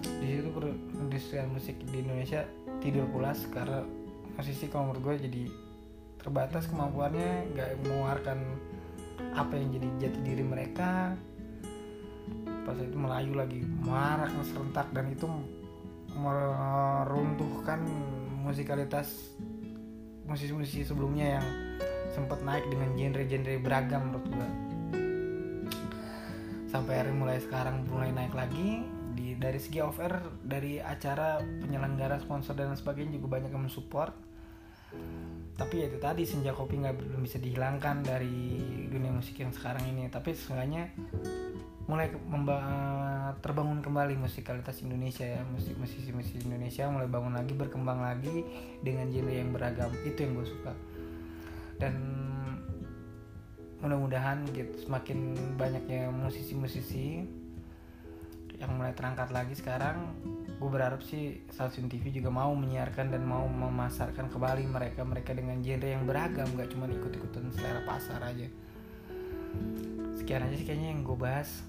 [0.00, 0.48] di situ
[0.96, 2.48] industri musik di Indonesia
[2.80, 3.84] tidur pulas karena
[4.40, 5.44] musisi kalau menurut gue jadi
[6.20, 8.38] terbatas kemampuannya nggak mengeluarkan
[9.36, 11.16] apa yang jadi jati diri mereka.
[12.64, 15.24] Pas itu Melayu lagi marak serentak dan itu
[16.16, 17.80] meruntuhkan
[18.44, 19.36] musikalitas
[20.28, 21.46] musisi-musisi sebelumnya yang
[22.10, 24.70] sempat naik dengan genre-genre beragam menurut gue
[26.70, 28.86] sampai hari mulai sekarang mulai naik lagi.
[29.10, 34.14] Di dari segi offer dari acara penyelenggara sponsor dan sebagainya juga banyak yang mensupport.
[35.58, 39.82] Tapi ya itu tadi senja kopi nggak belum bisa dihilangkan dari dunia musik yang sekarang
[39.90, 40.06] ini.
[40.06, 40.94] Tapi seenggaknya
[41.90, 42.06] mulai
[43.42, 45.42] terbangun kembali musikalitas Indonesia ya.
[45.50, 48.46] Musik musisi musisi Indonesia mulai bangun lagi berkembang lagi
[48.78, 49.90] dengan genre yang beragam.
[50.06, 50.72] Itu yang gue suka
[51.80, 51.96] dan
[53.80, 57.24] mudah-mudahan gitu semakin banyaknya musisi-musisi
[58.60, 60.12] yang mulai terangkat lagi sekarang
[60.60, 65.64] gue berharap sih Stasiun TV juga mau menyiarkan dan mau memasarkan kembali mereka mereka dengan
[65.64, 68.44] genre yang beragam gak cuma ikut-ikutan selera pasar aja.
[70.20, 71.64] Sekian aja sih kayaknya yang gue bahas.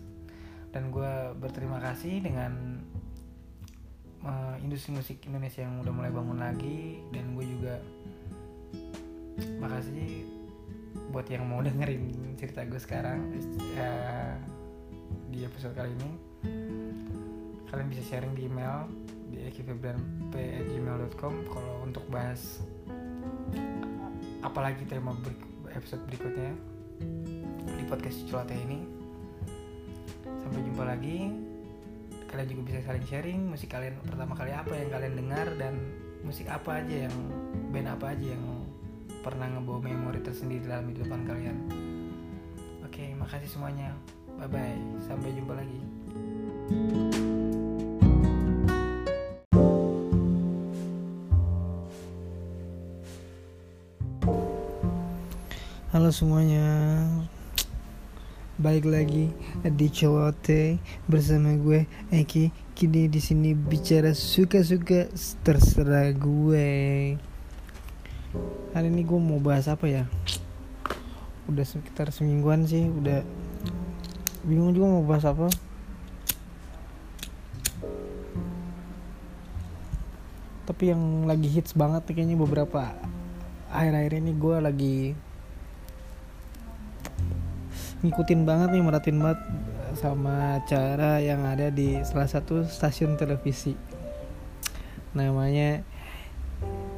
[0.75, 2.83] Dan gue berterima kasih dengan
[4.27, 6.99] uh, industri musik Indonesia yang udah mulai bangun lagi.
[7.15, 7.79] Dan gue juga
[9.59, 10.27] makasih
[11.11, 13.31] buat yang mau dengerin cerita gue sekarang
[13.75, 14.35] uh,
[15.31, 16.11] di episode kali ini.
[17.71, 18.87] Kalian bisa sharing di email
[19.31, 22.59] di ekifebranp@gmail.com kalau untuk bahas
[24.43, 25.15] apalagi tema
[25.71, 26.51] episode berikutnya
[27.63, 28.83] di podcast Culate ini.
[30.43, 31.31] Sampai jumpa lagi.
[32.31, 35.75] Kalian juga bisa saling sharing musik kalian pertama kali apa yang kalian dengar dan
[36.23, 37.15] musik apa aja yang
[37.75, 38.60] band apa aja yang
[39.21, 41.57] pernah ngebawa memori tersendiri dalam kehidupan kalian.
[42.81, 43.93] Oke makasih semuanya.
[44.41, 45.79] Bye bye sampai jumpa lagi.
[55.91, 57.03] Halo semuanya,
[58.55, 59.27] balik lagi
[59.61, 62.49] di Celote bersama gue Eki.
[62.73, 65.11] Kini di sini bicara suka-suka
[65.45, 66.71] terserah gue
[68.71, 70.03] hari ini gue mau bahas apa ya?
[71.51, 73.23] Udah sekitar semingguan sih udah
[74.47, 75.51] bingung juga mau bahas apa.
[80.63, 82.95] Tapi yang lagi hits banget kayaknya beberapa
[83.67, 84.97] akhir-akhir ini gue lagi
[88.01, 89.39] ngikutin banget nih merhatiin banget
[89.99, 93.75] sama acara yang ada di salah satu stasiun televisi.
[95.11, 95.83] Namanya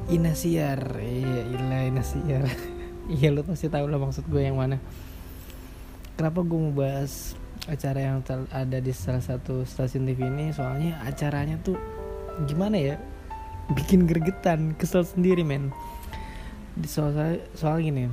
[0.04, 2.44] Inasiar iya ilah Inasiar
[3.16, 4.76] iya lu pasti tahu lah maksud gue yang mana.
[6.20, 7.32] Kenapa gue mau bahas
[7.64, 8.20] acara yang
[8.52, 10.52] ada di salah satu stasiun TV ini?
[10.52, 11.80] Soalnya acaranya tuh
[12.44, 12.96] gimana ya?
[13.72, 15.72] Bikin gergetan kesel sendiri men.
[16.84, 18.12] Soal soal gini.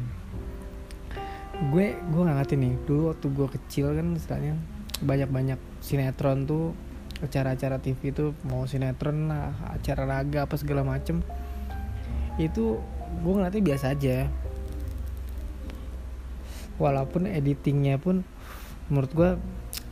[1.76, 2.74] Gue gue nggak ngerti nih.
[2.88, 4.56] Dulu waktu gue kecil kan misalnya
[5.04, 6.72] banyak banyak sinetron tuh
[7.20, 11.22] acara-acara TV itu mau sinetron lah acara raga apa segala macem
[12.48, 12.82] itu
[13.22, 14.30] gue ngeliatnya biasa aja.
[16.82, 18.26] Walaupun editingnya pun
[18.90, 19.30] menurut gue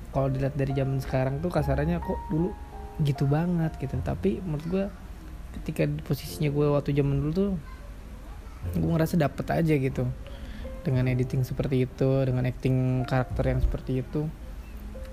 [0.09, 2.49] kalau dilihat dari zaman sekarang tuh kasarannya kok dulu
[3.05, 3.93] gitu banget gitu.
[4.01, 4.85] Tapi menurut gue
[5.59, 7.51] ketika posisinya gue waktu zaman dulu tuh
[8.73, 10.09] gue ngerasa dapet aja gitu.
[10.79, 14.25] Dengan editing seperti itu dengan acting karakter yang seperti itu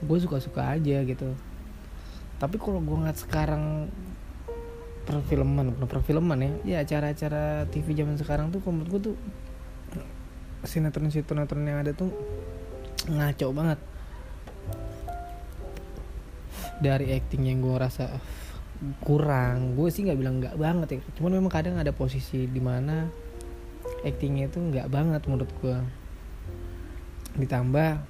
[0.01, 1.37] gue suka-suka aja gitu.
[2.37, 3.89] Tapi kalau gue ngeliat sekarang
[5.07, 6.51] perfilman bukan perfilman ya.
[6.67, 9.17] Ya acara-acara TV zaman sekarang tuh menurut gue tuh
[10.67, 12.11] sinetron sinetron yang ada tuh
[13.07, 13.79] ngaco banget.
[16.83, 18.19] Dari acting yang gue rasa
[19.01, 20.99] kurang gue sih nggak bilang nggak banget ya.
[21.17, 23.07] Cuman memang kadang ada posisi di mana
[24.05, 25.77] actingnya itu nggak banget menurut gue
[27.39, 28.03] ditambah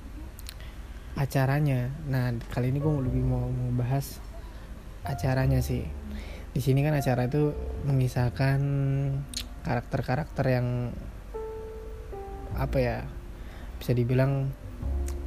[1.20, 1.92] acaranya.
[2.08, 4.18] Nah kali ini gue lebih mau membahas
[5.06, 5.86] acaranya sih
[6.56, 7.52] di sini kan acara itu
[7.84, 8.60] mengisahkan
[9.60, 10.88] karakter-karakter yang
[12.56, 12.98] apa ya
[13.76, 14.48] bisa dibilang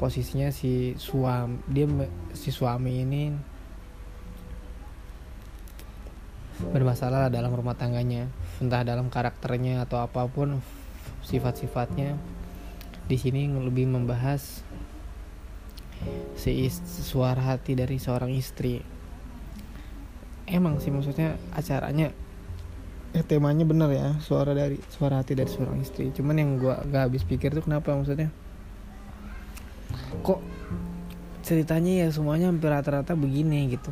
[0.01, 1.85] posisinya si suami dia
[2.33, 3.29] si suami ini
[6.73, 8.25] bermasalah dalam rumah tangganya.
[8.57, 10.59] Entah dalam karakternya atau apa pun
[11.23, 12.17] sifat-sifatnya.
[13.05, 14.65] Di sini lebih membahas
[16.33, 16.51] si
[17.05, 18.98] suara hati dari seorang istri
[20.49, 22.09] emang sih maksudnya acaranya
[23.13, 26.13] eh, temanya bener ya suara dari suara hati dari seorang istri.
[26.13, 28.29] Cuman yang gua gak habis pikir tuh kenapa maksudnya?
[30.21, 30.39] Kok
[31.41, 33.89] ceritanya ya semuanya hampir rata-rata begini gitu.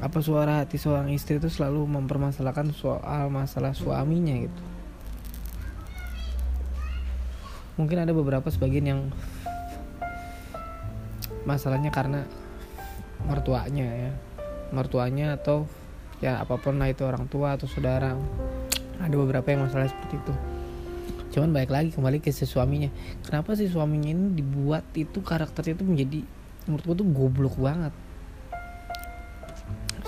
[0.00, 4.62] Apa suara hati seorang istri itu selalu mempermasalahkan soal masalah suaminya gitu.
[7.76, 9.00] Mungkin ada beberapa sebagian yang
[11.44, 12.24] masalahnya karena
[13.28, 14.12] mertuanya ya
[14.74, 15.66] mertuanya atau
[16.18, 18.16] ya apa pun lah itu orang tua atau saudara.
[18.96, 20.34] Ada beberapa yang masalah seperti itu.
[21.36, 22.88] Cuman baik lagi kembali ke si suaminya.
[23.20, 26.20] Kenapa sih suaminya ini dibuat itu karakternya itu menjadi
[26.64, 27.92] menurut gue tuh goblok banget?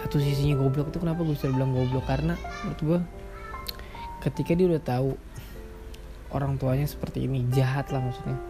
[0.00, 2.08] Satu sisinya goblok itu kenapa gue bisa bilang goblok?
[2.08, 2.32] Karena
[2.64, 2.98] menurut gue
[4.24, 5.10] ketika dia udah tahu
[6.32, 8.40] orang tuanya seperti ini jahat lah maksudnya.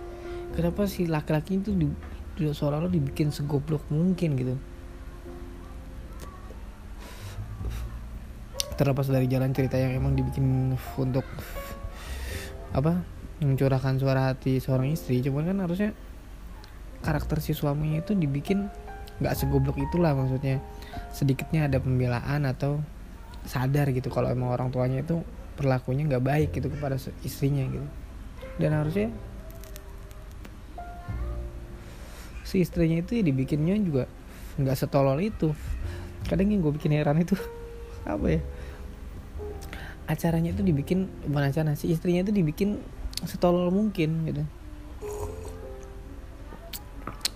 [0.55, 1.91] Kenapa si laki-laki itu di,
[2.39, 4.55] seolah-olah dibikin segoblok mungkin gitu
[8.79, 11.27] terlepas dari jalan cerita yang emang dibikin untuk
[12.71, 13.03] apa
[13.43, 15.91] mencurahkan suara hati seorang istri cuman kan harusnya
[17.03, 18.71] karakter si suaminya itu dibikin
[19.19, 20.63] nggak segoblok itulah maksudnya
[21.11, 22.79] sedikitnya ada pembelaan atau
[23.47, 25.23] sadar gitu kalau emang orang tuanya itu
[25.59, 26.95] perlakunya nggak baik gitu kepada
[27.27, 27.87] istrinya gitu.
[28.63, 29.11] Dan harusnya
[32.47, 34.05] si istrinya itu ya dibikinnya juga
[34.61, 35.51] nggak setolol itu.
[36.31, 37.35] Kadang yang gue bikin heran itu
[38.07, 38.41] apa ya
[40.09, 42.81] acaranya itu dibikin bukan acara si istrinya itu dibikin
[43.29, 44.43] setolol mungkin gitu.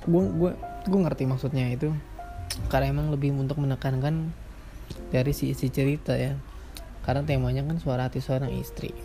[0.08, 0.52] Gue gue
[0.88, 1.92] gue ngerti maksudnya itu.
[2.72, 4.32] Karena emang lebih untuk menekankan
[5.12, 6.32] dari si isi cerita ya.
[7.04, 8.96] Karena temanya kan suara hati seorang istri.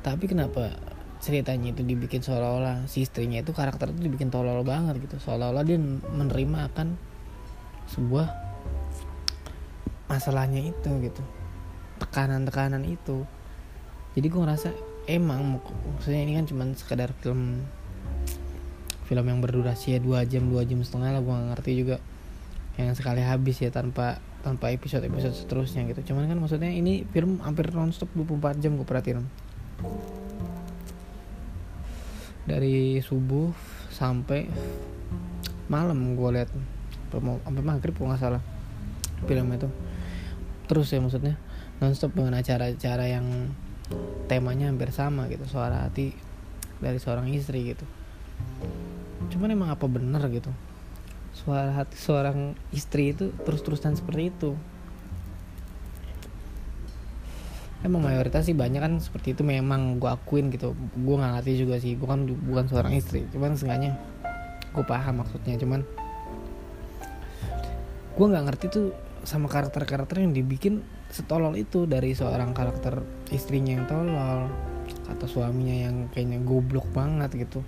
[0.00, 0.78] Tapi kenapa
[1.20, 5.18] ceritanya itu dibikin seolah-olah si istrinya itu karakter itu dibikin tolol banget gitu.
[5.18, 5.76] Seolah-olah dia
[6.14, 6.94] menerima akan
[7.90, 8.26] sebuah
[10.06, 11.22] masalahnya itu gitu
[12.10, 13.22] tekanan-tekanan itu.
[14.18, 14.68] Jadi gue ngerasa
[15.06, 15.62] emang
[15.94, 17.62] maksudnya ini kan cuma sekedar film
[19.06, 21.96] film yang berdurasi ya dua jam dua jam setengah lah gue gak ngerti juga
[22.78, 26.12] yang sekali habis ya tanpa tanpa episode episode seterusnya gitu.
[26.12, 29.26] Cuman kan maksudnya ini film hampir nonstop 24 jam gue perhatiin.
[32.48, 33.52] Dari subuh
[33.92, 34.48] sampai
[35.70, 36.50] malam gue lihat
[37.12, 38.42] sampai maghrib gue nggak salah
[39.28, 39.68] film itu.
[40.70, 41.34] Terus ya maksudnya
[41.80, 43.48] nonstop dengan acara-acara yang
[44.28, 46.14] temanya hampir sama gitu suara hati
[46.78, 47.82] dari seorang istri gitu.
[49.32, 50.52] Cuman emang apa bener gitu?
[51.32, 54.52] Suara hati seorang istri itu terus-terusan seperti itu.
[57.80, 60.76] Emang mayoritas sih banyak kan seperti itu memang gue akuin gitu.
[61.00, 63.96] Gue nggak ngerti juga sih gue kan bukan seorang istri cuman seenggaknya
[64.76, 65.56] gue paham maksudnya.
[65.56, 65.80] Cuman
[68.14, 68.86] gue nggak ngerti tuh
[69.24, 73.02] sama karakter-karakter yang dibikin setolol itu dari seorang karakter
[73.34, 74.46] istrinya yang tolol
[75.10, 77.62] atau suaminya yang kayaknya goblok banget gitu.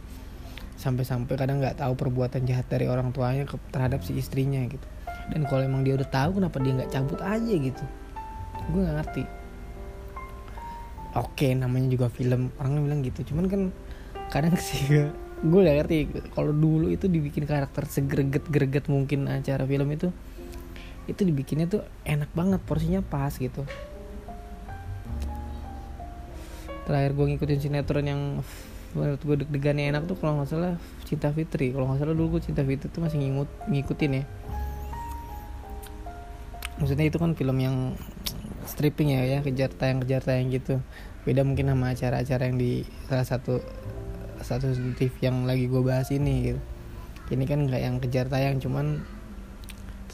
[0.78, 4.86] Sampai-sampai kadang nggak tahu perbuatan jahat dari orang tuanya terhadap si istrinya gitu.
[5.30, 7.84] Dan kalau emang dia udah tahu kenapa dia nggak cabut aja gitu?
[8.70, 9.24] Gue nggak ngerti.
[11.12, 12.50] Oke namanya juga film.
[12.58, 13.22] Orang bilang gitu.
[13.30, 13.62] Cuman kan
[14.32, 15.06] kadang sih
[15.42, 15.96] gue gak ngerti.
[16.30, 20.14] Kalau dulu itu dibikin karakter segreget greget mungkin acara film itu
[21.10, 23.66] itu dibikinnya tuh enak banget porsinya pas gitu.
[26.86, 28.20] Terakhir gue ngikutin sinetron yang
[28.92, 30.74] menurut gue deg-degannya enak tuh kalau nggak salah
[31.06, 31.74] Cinta Fitri.
[31.74, 34.24] Kalau nggak salah dulu gue Cinta Fitri tuh masih ngingut ngikutin ya.
[36.78, 37.76] Maksudnya itu kan film yang
[38.66, 40.78] stripping ya ya kejar tayang kejar tayang gitu.
[41.22, 43.62] Beda mungkin sama acara-acara yang di salah satu
[44.42, 46.60] satu TV yang lagi gue bahas ini gitu.
[47.30, 49.02] Ini kan nggak yang kejar tayang cuman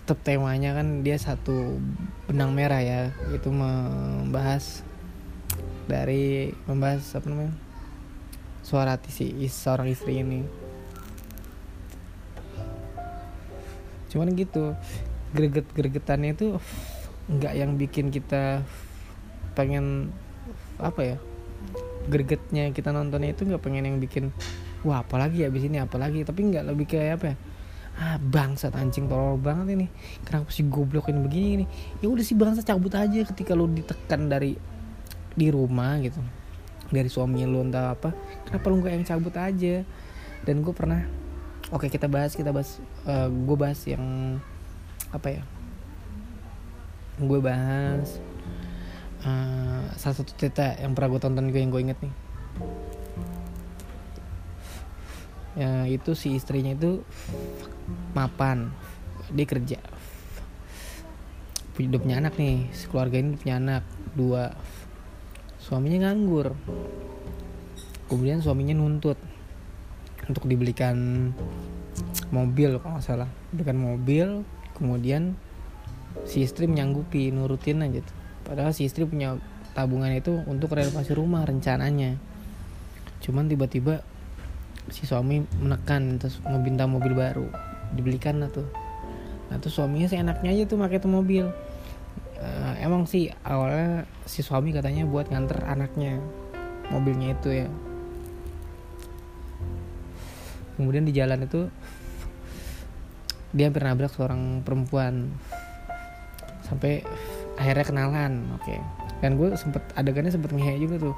[0.09, 1.77] tetap temanya kan dia satu
[2.25, 4.81] benang merah ya itu membahas
[5.85, 7.53] dari membahas apa namanya
[8.65, 10.49] suara si seorang istri ini.
[14.09, 14.73] Cuman gitu
[15.37, 16.57] greget gregetannya itu
[17.29, 18.65] nggak yang bikin kita
[19.53, 20.09] pengen
[20.81, 21.17] apa ya
[22.09, 24.33] gregetnya kita nontonnya itu nggak pengen yang bikin
[24.89, 27.37] wah apalagi ya abis ini apalagi tapi nggak lebih kayak apa ya
[27.99, 29.87] ah bangsat anjing tolol banget ini.
[30.23, 31.69] Kenapa sih goblokin begini nih
[31.99, 34.55] ya udah sih bangsa cabut aja ketika lu ditekan dari
[35.35, 36.23] di rumah gitu.
[36.89, 38.15] Dari suami lu entah apa.
[38.47, 39.83] Kenapa lu nggak yang cabut aja?
[40.47, 41.03] Dan gue pernah
[41.75, 44.39] oke kita bahas kita bahas uh, eh, gue bahas yang
[45.11, 45.43] apa ya?
[47.19, 48.23] Gue bahas
[49.27, 52.15] uh, salah satu cerita yang pernah gue tonton gue yang gue inget nih
[55.59, 57.03] ya itu si istrinya itu
[58.15, 58.71] mapan.
[59.35, 59.79] Dia kerja.
[61.75, 62.71] Punya punya anak nih.
[62.87, 63.83] Keluarga ini punya anak
[64.15, 64.55] dua.
[65.59, 66.55] Suaminya nganggur.
[68.09, 69.21] Kemudian suaminya nuntut
[70.31, 71.29] untuk dibelikan
[72.31, 73.29] mobil kalau nggak salah.
[73.53, 74.47] Belikan mobil
[74.79, 75.35] kemudian
[76.25, 78.17] si istri menyanggupi nurutin aja tuh.
[78.49, 79.37] Padahal si istri punya
[79.77, 82.17] tabungan itu untuk renovasi rumah rencananya.
[83.21, 84.01] Cuman tiba-tiba
[84.89, 87.49] si suami menekan terus meminta mobil baru.
[87.93, 88.69] Dibelikan lah tuh.
[89.49, 91.49] Nah tuh suaminya seenaknya aja tuh pakai tuh mobil.
[92.39, 96.23] Uh, emang sih awalnya si suami katanya buat nganter anaknya
[96.93, 97.69] mobilnya itu ya.
[100.79, 101.67] Kemudian di jalan itu
[103.51, 105.33] dia hampir nabrak seorang perempuan.
[106.63, 107.03] Sampai
[107.59, 108.63] akhirnya kenalan oke.
[108.63, 108.79] Okay.
[109.19, 111.15] dan gue sempet adegannya sempet ngehe juga tuh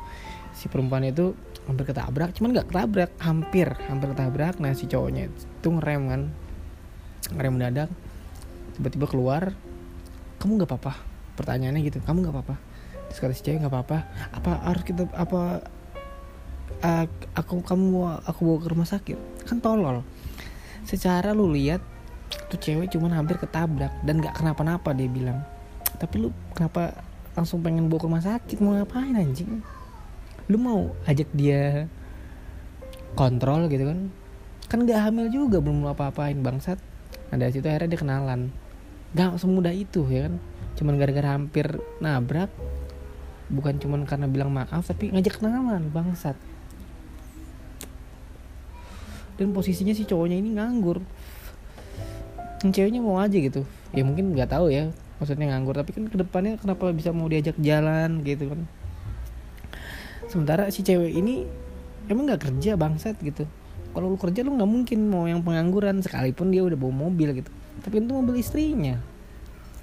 [0.54, 1.32] si perempuan itu
[1.68, 4.54] hampir ketabrak cuman nggak ketabrak hampir hampir ketabrak.
[4.58, 6.22] Nah si cowoknya itu ngerem kan
[7.36, 7.90] ngerem mendadak
[8.74, 9.42] tiba-tiba keluar
[10.40, 10.92] kamu nggak apa-apa?
[11.36, 12.56] Pertanyaannya gitu kamu nggak apa-apa?
[13.10, 13.98] Terus kata si cewek nggak apa-apa.
[14.34, 15.62] Apa harus kita apa
[16.80, 19.18] uh, aku kamu aku bawa ke rumah sakit?
[19.46, 20.02] Kan tolol.
[20.88, 21.84] Secara lu lihat
[22.50, 25.44] tuh cewek cuman hampir ketabrak dan nggak kenapa-napa dia bilang.
[26.00, 27.04] Tapi lu kenapa
[27.36, 28.56] langsung pengen bawa ke rumah sakit?
[28.58, 29.79] Mau ngapain anjing
[30.50, 31.86] lu mau ajak dia
[33.14, 34.10] kontrol gitu kan?
[34.66, 36.82] Kan nggak hamil juga belum apa-apain bangsat.
[37.30, 38.50] Nah dari situ akhirnya dia kenalan.
[39.14, 40.34] Gak semudah itu ya kan?
[40.74, 41.66] Cuman gara-gara hampir
[42.02, 42.50] nabrak
[43.50, 46.34] bukan cuman karena bilang maaf tapi ngajak kenalan bangsat.
[49.38, 50.98] Dan posisinya si cowoknya ini nganggur.
[52.66, 53.62] Ceweknya mau aja gitu.
[53.94, 54.90] Ya mungkin nggak tahu ya
[55.22, 55.78] maksudnya nganggur.
[55.78, 58.66] Tapi kan ke depannya kenapa bisa mau diajak jalan gitu kan
[60.30, 61.42] sementara si cewek ini
[62.06, 63.44] emang nggak kerja bangsat gitu.
[63.90, 67.50] Kalau lu kerja lu nggak mungkin mau yang pengangguran sekalipun dia udah bawa mobil gitu.
[67.82, 68.94] Tapi itu mobil istrinya.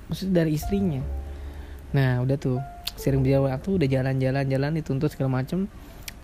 [0.07, 1.03] Maksudnya dari istrinya.
[1.91, 2.59] Nah udah tuh.
[2.97, 5.69] Sering berjalan waktu udah jalan-jalan jalan dituntut segala macem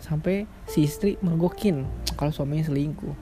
[0.02, 1.86] sampai si istri mergokin
[2.18, 3.14] kalau suaminya selingkuh.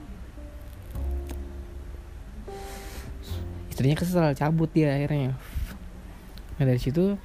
[3.68, 5.36] Istrinya kesel cabut dia akhirnya.
[6.56, 7.20] Nah dari situ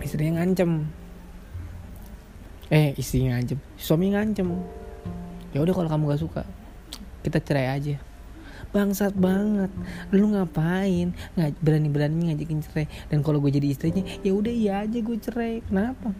[0.00, 0.88] istrinya ngancem
[2.68, 4.48] eh istrinya ngancem suami ngancem
[5.56, 6.42] ya udah kalau kamu gak suka
[7.22, 7.96] kita cerai aja.
[8.68, 9.72] Bangsat banget.
[10.12, 11.12] Lu ngapain?
[11.34, 12.86] Nggak berani berani ngajakin cerai.
[13.08, 15.64] Dan kalau gue jadi istrinya ya udah iya aja gue cerai.
[15.66, 16.14] Kenapa?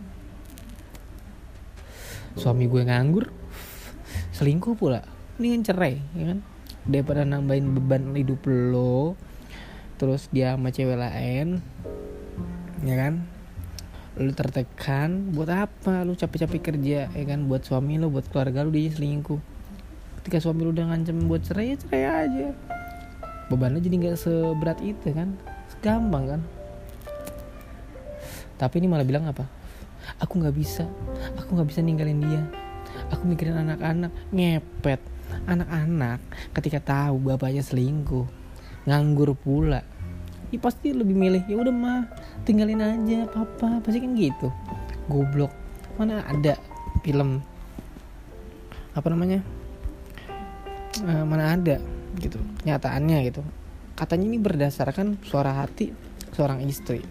[2.34, 3.30] Suami gue nganggur.
[4.36, 5.04] Selingkuh pula.
[5.38, 6.38] Ini cerai ya kan?
[6.88, 9.14] Daripada nambahin beban hidup lo
[9.98, 11.58] terus dia sama cewek lain
[12.86, 13.26] ya kan
[14.18, 17.46] lu tertekan buat apa lu capek-capek kerja ya kan?
[17.46, 19.38] Buat suami lu buat keluarga lu dia selingkuh.
[20.22, 22.46] Ketika suami lu udah ngancem buat cerai ya cerai aja.
[23.48, 25.38] Bebannya jadi nggak seberat itu kan?
[25.78, 26.40] Gampang kan?
[28.58, 29.46] Tapi ini malah bilang apa?
[30.18, 30.84] Aku nggak bisa.
[31.38, 32.42] Aku nggak bisa ninggalin dia.
[33.14, 34.10] Aku mikirin anak-anak.
[34.34, 35.00] Ngepet.
[35.46, 36.20] Anak-anak
[36.56, 38.26] ketika tahu bapaknya selingkuh
[38.88, 39.84] nganggur pula
[40.48, 42.00] ya pasti lebih milih ya udah mah
[42.44, 43.80] tinggalin aja papa.
[43.84, 44.48] Pasti kan gitu.
[45.06, 45.52] Goblok.
[46.00, 46.56] Mana ada
[47.04, 47.42] film
[48.96, 49.38] apa namanya
[51.06, 51.78] uh, mana ada
[52.18, 53.42] gitu kenyataannya gitu.
[53.94, 55.94] Katanya ini berdasarkan suara hati
[56.34, 57.02] seorang istri.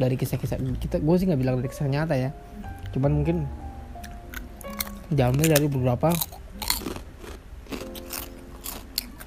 [0.00, 2.32] Dari kisah-kisah kita gue sih nggak bilang dari kisah nyata ya.
[2.96, 3.44] Cuman mungkin
[5.10, 6.14] diambil dari beberapa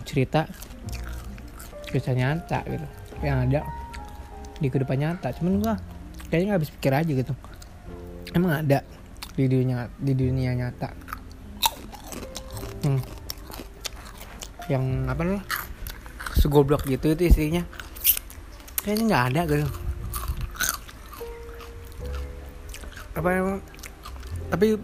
[0.07, 0.45] cerita
[1.93, 2.87] kisah nyata gitu.
[3.21, 3.59] Yang ada
[4.57, 5.29] di kehidupan nyata.
[5.37, 5.73] Cuman gua
[6.33, 7.33] kayaknya nggak habis pikir aja gitu.
[8.33, 8.81] Emang ada
[9.37, 10.89] di dunia di dunia nyata.
[12.83, 12.99] Hmm.
[14.67, 15.43] yang apa nih
[16.39, 17.63] segoblok gitu itu istrinya
[18.83, 19.67] kayaknya nggak ada gitu.
[23.15, 23.59] Apa emang?
[24.51, 24.75] Tapi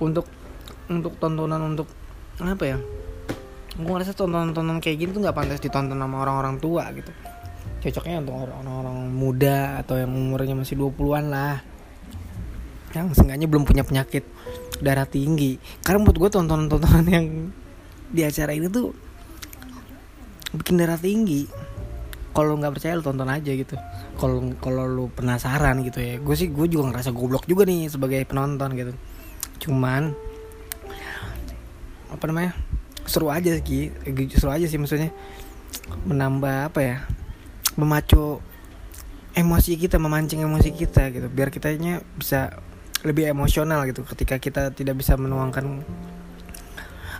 [0.00, 0.26] untuk
[0.88, 1.88] untuk tontonan untuk
[2.40, 2.78] apa ya
[3.72, 7.08] gue ngerasa tontonan-tontonan kayak gini tuh nggak pantas ditonton sama orang-orang tua gitu.
[7.82, 11.56] Cocoknya untuk orang-orang muda atau yang umurnya masih 20-an lah.
[12.92, 14.28] Yang seenggaknya belum punya penyakit
[14.84, 15.56] darah tinggi.
[15.80, 17.26] Karena menurut gue tontonan-tontonan yang
[18.12, 18.92] di acara ini tuh
[20.52, 21.48] bikin darah tinggi.
[22.32, 23.76] Kalau nggak percaya lu tonton aja gitu.
[24.20, 26.20] Kalau kalau lu penasaran gitu ya.
[26.20, 28.92] Gue sih gue juga ngerasa goblok juga nih sebagai penonton gitu.
[29.64, 30.12] Cuman
[32.12, 32.52] apa namanya
[33.12, 33.92] seru aja sih
[34.32, 35.12] seru aja sih maksudnya.
[36.08, 36.96] Menambah apa ya
[37.76, 38.40] memacu
[39.36, 41.28] emosi kita memancing emosi kita gitu.
[41.28, 42.56] Biar kitanya bisa
[43.04, 44.00] lebih emosional gitu.
[44.08, 45.84] Ketika kita tidak bisa menuangkan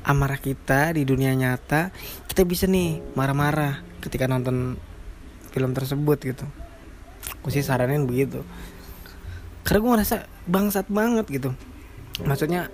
[0.02, 1.94] amarah kita di dunia nyata
[2.26, 4.80] kita bisa nih marah-marah ketika nonton
[5.52, 6.48] film tersebut gitu.
[7.44, 8.40] Aku sih saranin begitu.
[9.62, 10.16] Karena gue ngerasa
[10.48, 11.52] bangsat banget gitu.
[12.24, 12.72] Maksudnya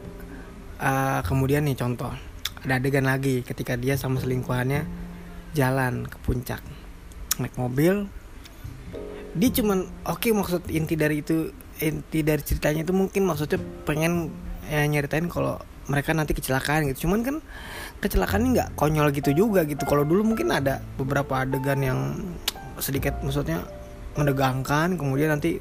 [0.81, 2.28] uh, kemudian nih contoh
[2.69, 4.85] ada adegan lagi ketika dia sama selingkuhannya
[5.57, 6.61] jalan ke puncak.
[7.41, 8.05] Naik mobil.
[9.33, 11.49] Dia cuman oke okay, maksud inti dari itu
[11.81, 13.57] inti dari ceritanya itu mungkin maksudnya
[13.89, 14.29] pengen
[14.69, 15.57] ya, nyeritain kalau
[15.89, 17.09] mereka nanti kecelakaan gitu.
[17.09, 17.37] Cuman kan
[18.05, 19.89] kecelakaannya nggak konyol gitu juga gitu.
[19.89, 21.99] Kalau dulu mungkin ada beberapa adegan yang
[22.79, 23.65] sedikit maksudnya
[24.15, 25.59] menegangkan kemudian nanti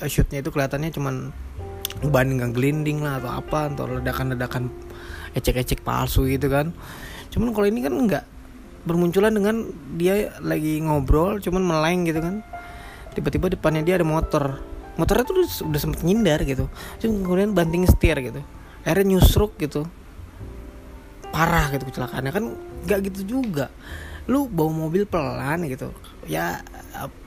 [0.00, 1.14] eh, shootnya itu kelihatannya cuman
[2.04, 4.68] ban nggak gelinding lah atau apa atau ledakan-ledakan
[5.34, 6.70] ecek-ecek palsu gitu kan.
[7.34, 8.24] Cuman kalau ini kan nggak
[8.86, 9.66] bermunculan dengan
[9.96, 12.40] dia lagi ngobrol cuman meleng gitu kan.
[13.18, 14.62] Tiba-tiba depannya dia ada motor.
[14.94, 16.70] Motornya tuh udah, udah sempet nyindar gitu.
[17.02, 18.40] Cuma kemudian banting setir gitu.
[18.86, 19.86] Akhirnya nyusruk gitu.
[21.34, 22.30] Parah gitu kecelakaannya.
[22.30, 22.44] Kan
[22.86, 23.74] nggak gitu juga.
[24.30, 25.90] Lu bawa mobil pelan gitu.
[26.30, 26.62] Ya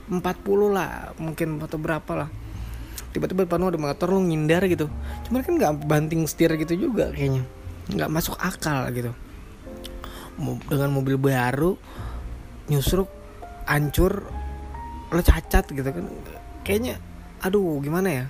[0.07, 0.23] 40
[0.71, 2.29] lah mungkin atau berapa lah.
[3.11, 4.87] Tiba-tiba depan lu ada motor lu nyindar gitu.
[5.27, 7.56] Cuman kan nggak banting setir gitu juga kayaknya
[7.91, 9.11] nggak masuk akal gitu.
[10.67, 11.79] Dengan mobil baru
[12.67, 13.09] nyusruk
[13.65, 14.27] hancur
[15.11, 16.05] lo cacat gitu kan.
[16.67, 16.99] Kayaknya
[17.39, 18.25] aduh gimana ya?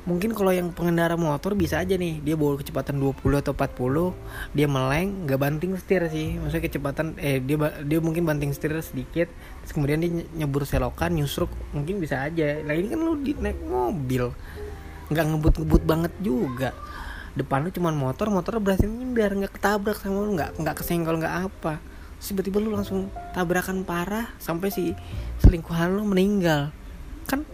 [0.00, 4.66] Mungkin kalau yang pengendara motor bisa aja nih dia bawa kecepatan 20 atau 40 dia
[4.66, 6.40] meleng nggak banting setir sih.
[6.40, 9.28] Maksudnya kecepatan eh dia dia mungkin banting setir sedikit
[9.62, 12.58] terus kemudian dia nyebur selokan nyusruk mungkin bisa aja.
[12.64, 14.34] Lah ini kan lu di naik mobil
[15.10, 16.70] nggak ngebut-ngebut banget juga
[17.38, 21.34] depan lu cuma motor motor berhasil nyindar nggak ketabrak sama lu nggak nggak kesenggol nggak
[21.50, 21.78] apa.
[22.20, 24.92] Tiba-tiba lu langsung tabrakan parah sampai si
[25.40, 26.74] selingkuhan lu meninggal.
[27.24, 27.46] Kan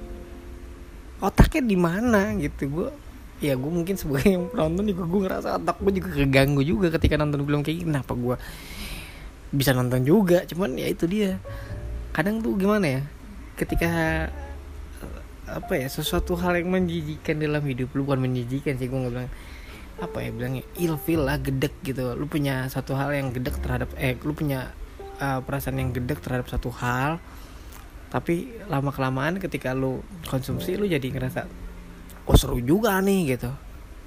[1.22, 2.88] otaknya di mana gitu gue
[3.36, 7.20] ya gue mungkin sebagai yang penonton juga gue ngerasa otak gue juga keganggu juga ketika
[7.20, 7.88] nonton film kayak gini.
[7.92, 8.36] Kenapa gue
[9.54, 10.42] bisa nonton juga?
[10.48, 11.38] Cuman ya itu dia.
[12.16, 13.02] Kadang tuh gimana ya
[13.56, 14.28] ketika
[15.46, 19.30] apa ya sesuatu hal yang menjijikan dalam hidup lu bukan menjijikan sih gue nggak bilang
[19.96, 22.12] apa ya bilangnya ilfil lah gedek gitu.
[22.16, 24.72] Lu punya satu hal yang gedek terhadap eh lu punya
[25.20, 27.18] uh, perasaan yang gedek terhadap satu hal
[28.06, 29.98] tapi lama kelamaan ketika lu
[30.30, 31.42] konsumsi lu jadi ngerasa
[32.28, 33.50] oh seru juga nih gitu.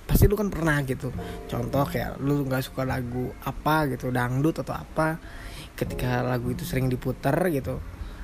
[0.05, 1.13] Pasti lu kan pernah gitu.
[1.45, 5.19] Contoh kayak lu nggak suka lagu apa gitu dangdut atau apa
[5.77, 7.79] ketika lagu itu sering diputar gitu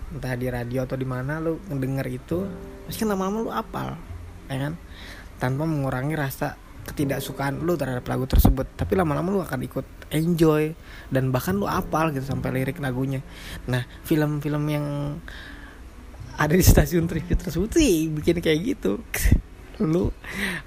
[0.05, 2.45] entah di radio atau di mana lu ngedenger itu
[2.85, 3.87] pasti kan lama-lama lu apal
[4.47, 4.73] ya kan?
[5.35, 6.55] Tanpa mengurangi rasa
[6.85, 8.69] ketidaksukaan lu terhadap lagu tersebut.
[8.77, 10.77] Tapi lama-lama lu akan ikut enjoy
[11.09, 13.25] dan bahkan lu apal gitu sampai lirik lagunya.
[13.65, 14.85] Nah film-film yang
[16.35, 18.99] ada di stasiun TV tersebut sih bikin kayak gitu.
[19.83, 20.07] Lu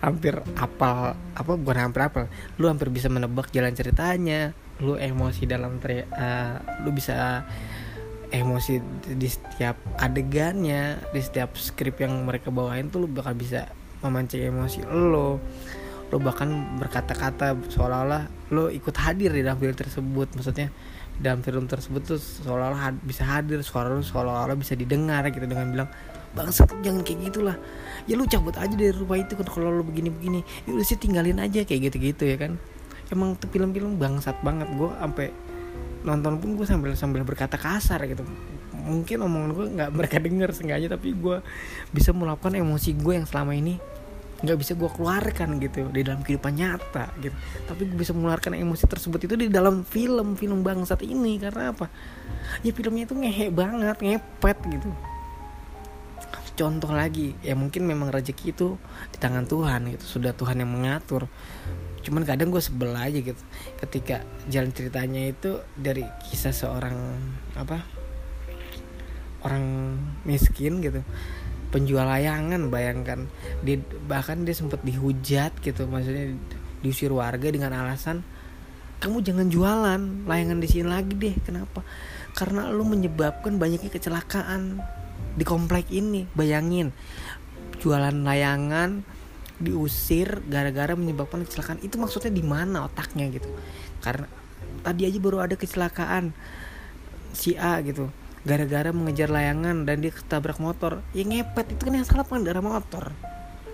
[0.04, 2.24] hampir apal apa bukan hampir apal.
[2.60, 4.52] Lu hampir bisa menebak jalan ceritanya.
[4.84, 7.42] Lu emosi dalam tri, uh, lu bisa
[8.28, 8.80] emosi
[9.16, 13.72] di setiap adegannya di setiap skrip yang mereka bawain tuh lu bakal bisa
[14.04, 15.40] memancing emosi lo
[16.08, 16.48] lo bahkan
[16.80, 20.28] berkata-kata seolah-olah lo ikut hadir di dalam film tersebut.
[20.32, 20.72] Maksudnya
[21.20, 25.68] dalam film tersebut tuh seolah-olah had, bisa hadir suara lo seolah-olah bisa didengar gitu dengan
[25.68, 25.90] bilang
[26.32, 27.56] bangsa jangan kayak gitulah.
[28.08, 30.40] Ya lu cabut aja dari rumah itu kan kalau lo begini-begini.
[30.64, 32.56] Ya udah sih tinggalin aja kayak gitu-gitu ya kan?
[33.12, 34.68] Emang tuh film-film bangsat banget.
[34.72, 35.28] Gue sampai
[36.08, 38.24] nonton pun gue sambil sambil berkata kasar gitu.
[38.88, 41.44] Mungkin omongan gue nggak mereka denger sengaja tapi gue
[41.92, 43.97] bisa melakukan emosi gue yang selama ini
[44.38, 47.34] nggak bisa gue keluarkan gitu di dalam kehidupan nyata gitu.
[47.66, 51.42] Tapi gue bisa mengeluarkan emosi tersebut itu di dalam film film bangsat ini.
[51.42, 51.90] Karena apa?
[52.62, 54.90] Ya filmnya itu ngehe banget ngepet gitu.
[56.58, 58.78] Contoh lagi ya mungkin memang rezeki itu
[59.10, 60.18] di tangan Tuhan gitu.
[60.18, 61.26] Sudah Tuhan yang mengatur.
[62.02, 63.42] Cuman kadang gue sebel aja gitu.
[63.82, 66.94] Ketika jalan ceritanya itu dari kisah seorang
[67.58, 67.82] apa
[69.46, 69.94] orang
[70.26, 71.02] miskin gitu
[71.68, 73.28] penjual layangan bayangkan.
[73.64, 76.36] Dia bahkan dia sempat dihujat gitu maksudnya
[76.80, 78.22] diusir warga dengan alasan
[78.98, 81.86] kamu jangan jualan layangan di sini lagi deh kenapa?
[82.34, 84.82] Karena lu menyebabkan banyaknya kecelakaan
[85.38, 86.90] di komplek ini bayangin.
[87.78, 89.06] Jualan layangan
[89.62, 91.78] diusir gara-gara menyebabkan kecelakaan.
[91.78, 93.46] Itu maksudnya di mana otaknya gitu?
[94.02, 94.26] Karena
[94.82, 96.34] tadi aja baru ada kecelakaan
[97.30, 98.10] si A gitu
[98.46, 101.02] gara-gara mengejar layangan dan dia ketabrak motor.
[101.14, 101.74] Ya ngepet.
[101.74, 103.10] Itu kan yang salah pengendara motor.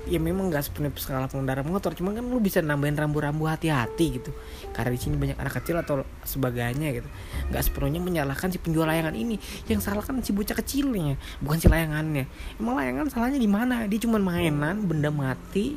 [0.05, 1.97] Ya memang nggak sepenuhnya salah pengendara motor.
[1.97, 4.37] Cuma kan lu bisa nambahin rambu-rambu hati-hati gitu.
[4.77, 7.09] Karena di sini banyak anak kecil atau sebagainya gitu.
[7.49, 9.41] Nggak sepenuhnya menyalahkan si penjual layangan ini.
[9.65, 12.29] Yang salah kan si bocah kecilnya bukan si layangannya.
[12.61, 13.89] Emang layangan salahnya di mana?
[13.89, 15.77] Dia cuma mainan benda mati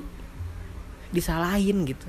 [1.08, 2.08] disalahin gitu.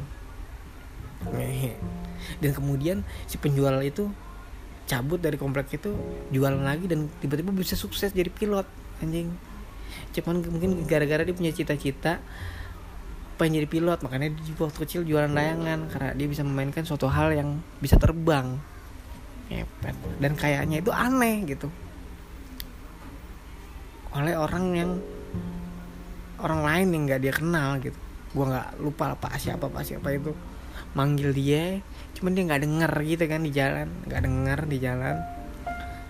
[2.43, 4.11] Dan kemudian si penjual itu
[4.89, 5.93] cabut dari komplek itu
[6.33, 8.65] jualan lagi dan tiba-tiba bisa sukses jadi pilot
[9.05, 9.29] anjing.
[10.17, 12.25] Cuman mungkin gara-gara dia punya cita-cita
[13.39, 17.37] pengen jadi pilot makanya dia waktu kecil jualan layangan karena dia bisa memainkan suatu hal
[17.37, 18.59] yang bisa terbang.
[20.19, 21.69] Dan kayaknya itu aneh gitu.
[24.17, 24.91] Oleh orang yang
[26.41, 27.97] orang lain yang nggak dia kenal gitu.
[28.33, 30.33] Gua nggak lupa apa siapa apa siapa itu.
[30.97, 31.79] Manggil dia
[32.19, 35.17] cuman dia nggak denger gitu kan di jalan nggak denger di jalan.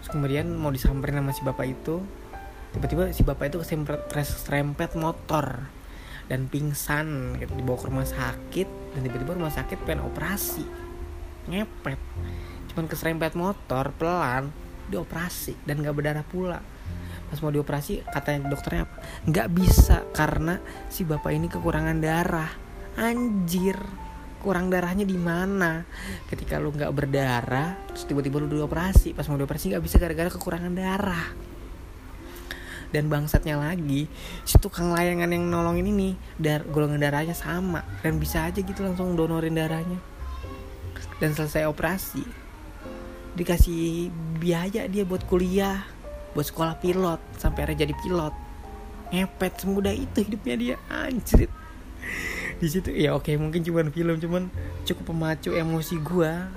[0.00, 2.00] Terus kemudian mau disamperin sama si bapak itu
[2.72, 3.58] tiba-tiba si bapak itu
[4.12, 5.68] keserempet motor
[6.28, 10.64] dan pingsan gitu dibawa ke rumah sakit dan tiba-tiba rumah sakit pengen operasi
[11.48, 12.00] ngepet.
[12.72, 14.52] Cuman keserempet motor pelan
[14.88, 16.60] dioperasi dan nggak berdarah pula.
[17.28, 18.96] Pas mau dioperasi katanya dokternya apa?
[19.28, 20.56] Nggak bisa karena
[20.88, 22.48] si bapak ini kekurangan darah.
[22.96, 23.76] Anjir
[24.48, 25.84] kurang darahnya di mana.
[26.24, 29.12] Ketika lu nggak berdarah terus tiba-tiba lu dioperasi.
[29.12, 31.28] Pas mau dioperasi nggak bisa gara-gara kekurangan darah.
[32.88, 34.08] Dan bangsatnya lagi
[34.48, 37.84] si tukang layangan yang nolongin ini dar golongan darahnya sama.
[38.00, 40.00] Dan bisa aja gitu langsung donorin darahnya.
[41.20, 42.24] Dan selesai operasi
[43.36, 44.08] dikasih
[44.40, 45.84] biaya dia buat kuliah
[46.32, 48.34] buat sekolah pilot sampai akhirnya jadi pilot.
[49.12, 51.52] Ngepet semudah itu hidupnya dia anjrit
[52.58, 54.50] di situ ya oke mungkin cuma film cuman
[54.82, 56.50] cukup pemacu emosi gua.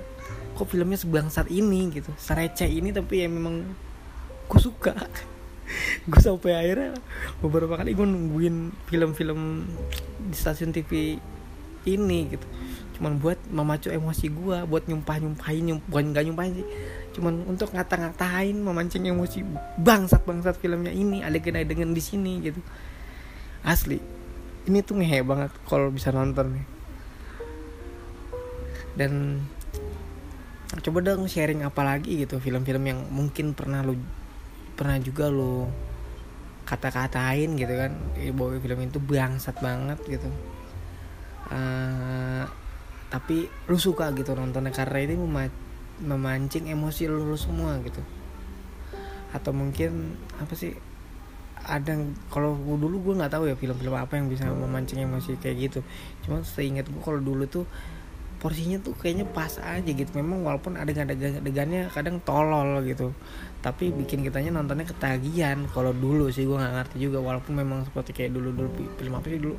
[0.52, 2.12] Kok filmnya sebangsat ini gitu.
[2.18, 3.64] Serece ini tapi ya memang
[4.50, 4.92] gue suka.
[6.10, 6.92] Gue sampai akhirnya
[7.40, 9.64] beberapa kali gue nungguin film-film
[10.20, 11.16] di stasiun TV
[11.88, 12.44] ini gitu.
[13.00, 16.66] Cuman buat memacu emosi gue buat nyumpah nyumpahin nyump, bukan nggak nyumpahin sih.
[17.16, 19.40] Cuman untuk ngata-ngatain memancing emosi
[19.80, 22.60] bangsat bangsat filmnya ini adegan-adegan di sini gitu.
[23.64, 24.21] Asli
[24.66, 26.66] ini tuh ngehe banget kalau bisa nonton nih.
[28.94, 29.12] Dan
[30.72, 33.98] coba dong sharing apa lagi gitu film-film yang mungkin pernah lu
[34.72, 35.66] pernah juga lu
[36.68, 37.92] kata-katain gitu kan.
[38.36, 40.30] Bahwa film itu bangsat banget gitu.
[41.52, 42.46] Uh,
[43.12, 45.20] tapi lu suka gitu nontonnya karena ini
[46.00, 48.00] memancing emosi lu, lu semua gitu.
[49.34, 50.72] Atau mungkin apa sih
[51.62, 51.94] ada
[52.28, 55.80] kalau dulu gue nggak tahu ya film-film apa yang bisa memancing emosi kayak gitu.
[56.26, 57.64] Cuma seingat gue kalau dulu tuh
[58.42, 60.10] porsinya tuh kayaknya pas aja gitu.
[60.18, 63.14] Memang walaupun ada adegannya kadang tolol gitu.
[63.62, 65.62] Tapi bikin kitanya nontonnya ketagihan.
[65.70, 67.22] Kalau dulu sih gue nggak ngerti juga.
[67.22, 69.56] Walaupun memang seperti kayak dulu dulu film apa sih dulu?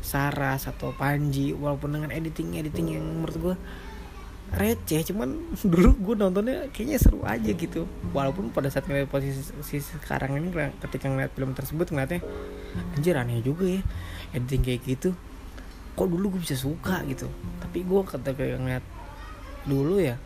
[0.00, 1.50] Saras atau Panji.
[1.50, 3.56] Walaupun dengan editing editing yang menurut gue
[4.50, 5.38] receh cuman
[5.72, 7.86] dulu gue nontonnya kayaknya seru aja gitu.
[8.10, 10.50] Walaupun pada saat ngeliat posisi sekarang ini
[10.82, 12.20] ketika ngeliat film tersebut ngeliatnya
[12.98, 13.82] anjir aneh juga ya
[14.34, 15.10] editing kayak gitu.
[15.94, 17.30] Kok dulu gue bisa suka gitu?
[17.62, 18.84] Tapi gue ketika ngeliat
[19.66, 20.18] dulu ya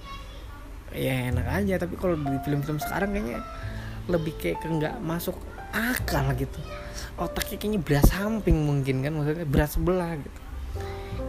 [0.94, 1.74] ya enak aja.
[1.80, 3.44] Tapi kalau di film-film sekarang kayaknya
[4.08, 5.36] lebih kayak ke nggak masuk
[5.72, 6.60] akal gitu.
[7.20, 10.43] Otaknya kayaknya berat samping mungkin kan maksudnya berat sebelah gitu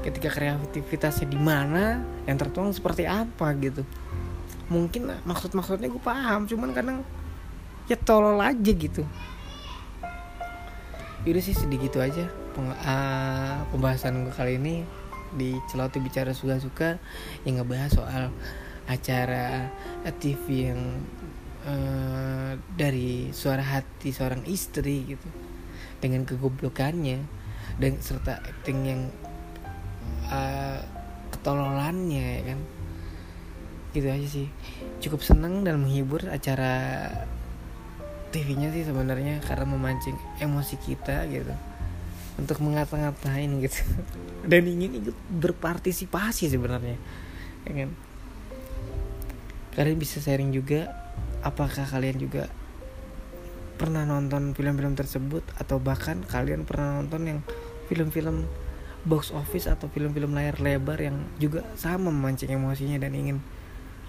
[0.06, 3.82] ketika kreativitasnya di mana yang tertuang seperti apa gitu.
[4.70, 6.98] Mungkin maksud-maksudnya gue paham cuman kadang
[7.90, 9.02] ya tolol aja gitu.
[11.26, 12.30] Yaudah sih sedikit aja.
[12.54, 14.86] Peng uh, pembahasan gue kali ini
[15.34, 17.02] di celoteh bicara suka-suka
[17.44, 18.24] yang ngebahas soal
[18.86, 19.74] acara
[20.22, 20.82] TV yang
[21.66, 25.28] uh, dari suara hati seorang istri gitu
[26.00, 27.20] dengan kegoblokannya
[27.82, 29.02] dan serta acting yang
[30.30, 30.80] uh,
[31.34, 32.60] ketololannya ya kan?
[33.94, 34.48] Gitu aja sih.
[35.02, 37.08] Cukup seneng dan menghibur acara
[38.36, 41.56] TV-nya sih sebenarnya karena memancing emosi kita gitu.
[42.36, 43.80] Untuk mengata-ngatain gitu.
[44.52, 47.00] Dan ingin ikut berpartisipasi sebenarnya
[47.66, 47.90] ya kan?
[49.76, 50.88] Kalian bisa sharing juga
[51.44, 52.48] apakah kalian juga
[53.76, 55.44] pernah nonton film-film tersebut?
[55.60, 57.40] Atau bahkan kalian pernah nonton yang
[57.92, 58.48] film-film
[59.06, 63.38] box office atau film-film layar lebar yang juga sama memancing emosinya dan ingin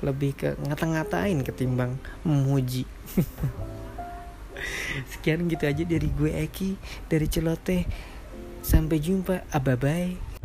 [0.00, 2.88] lebih ke ngata-ngatain ketimbang memuji.
[5.12, 6.80] Sekian gitu aja dari gue Eki
[7.12, 7.84] dari Celote.
[8.64, 10.35] Sampai jumpa bye bye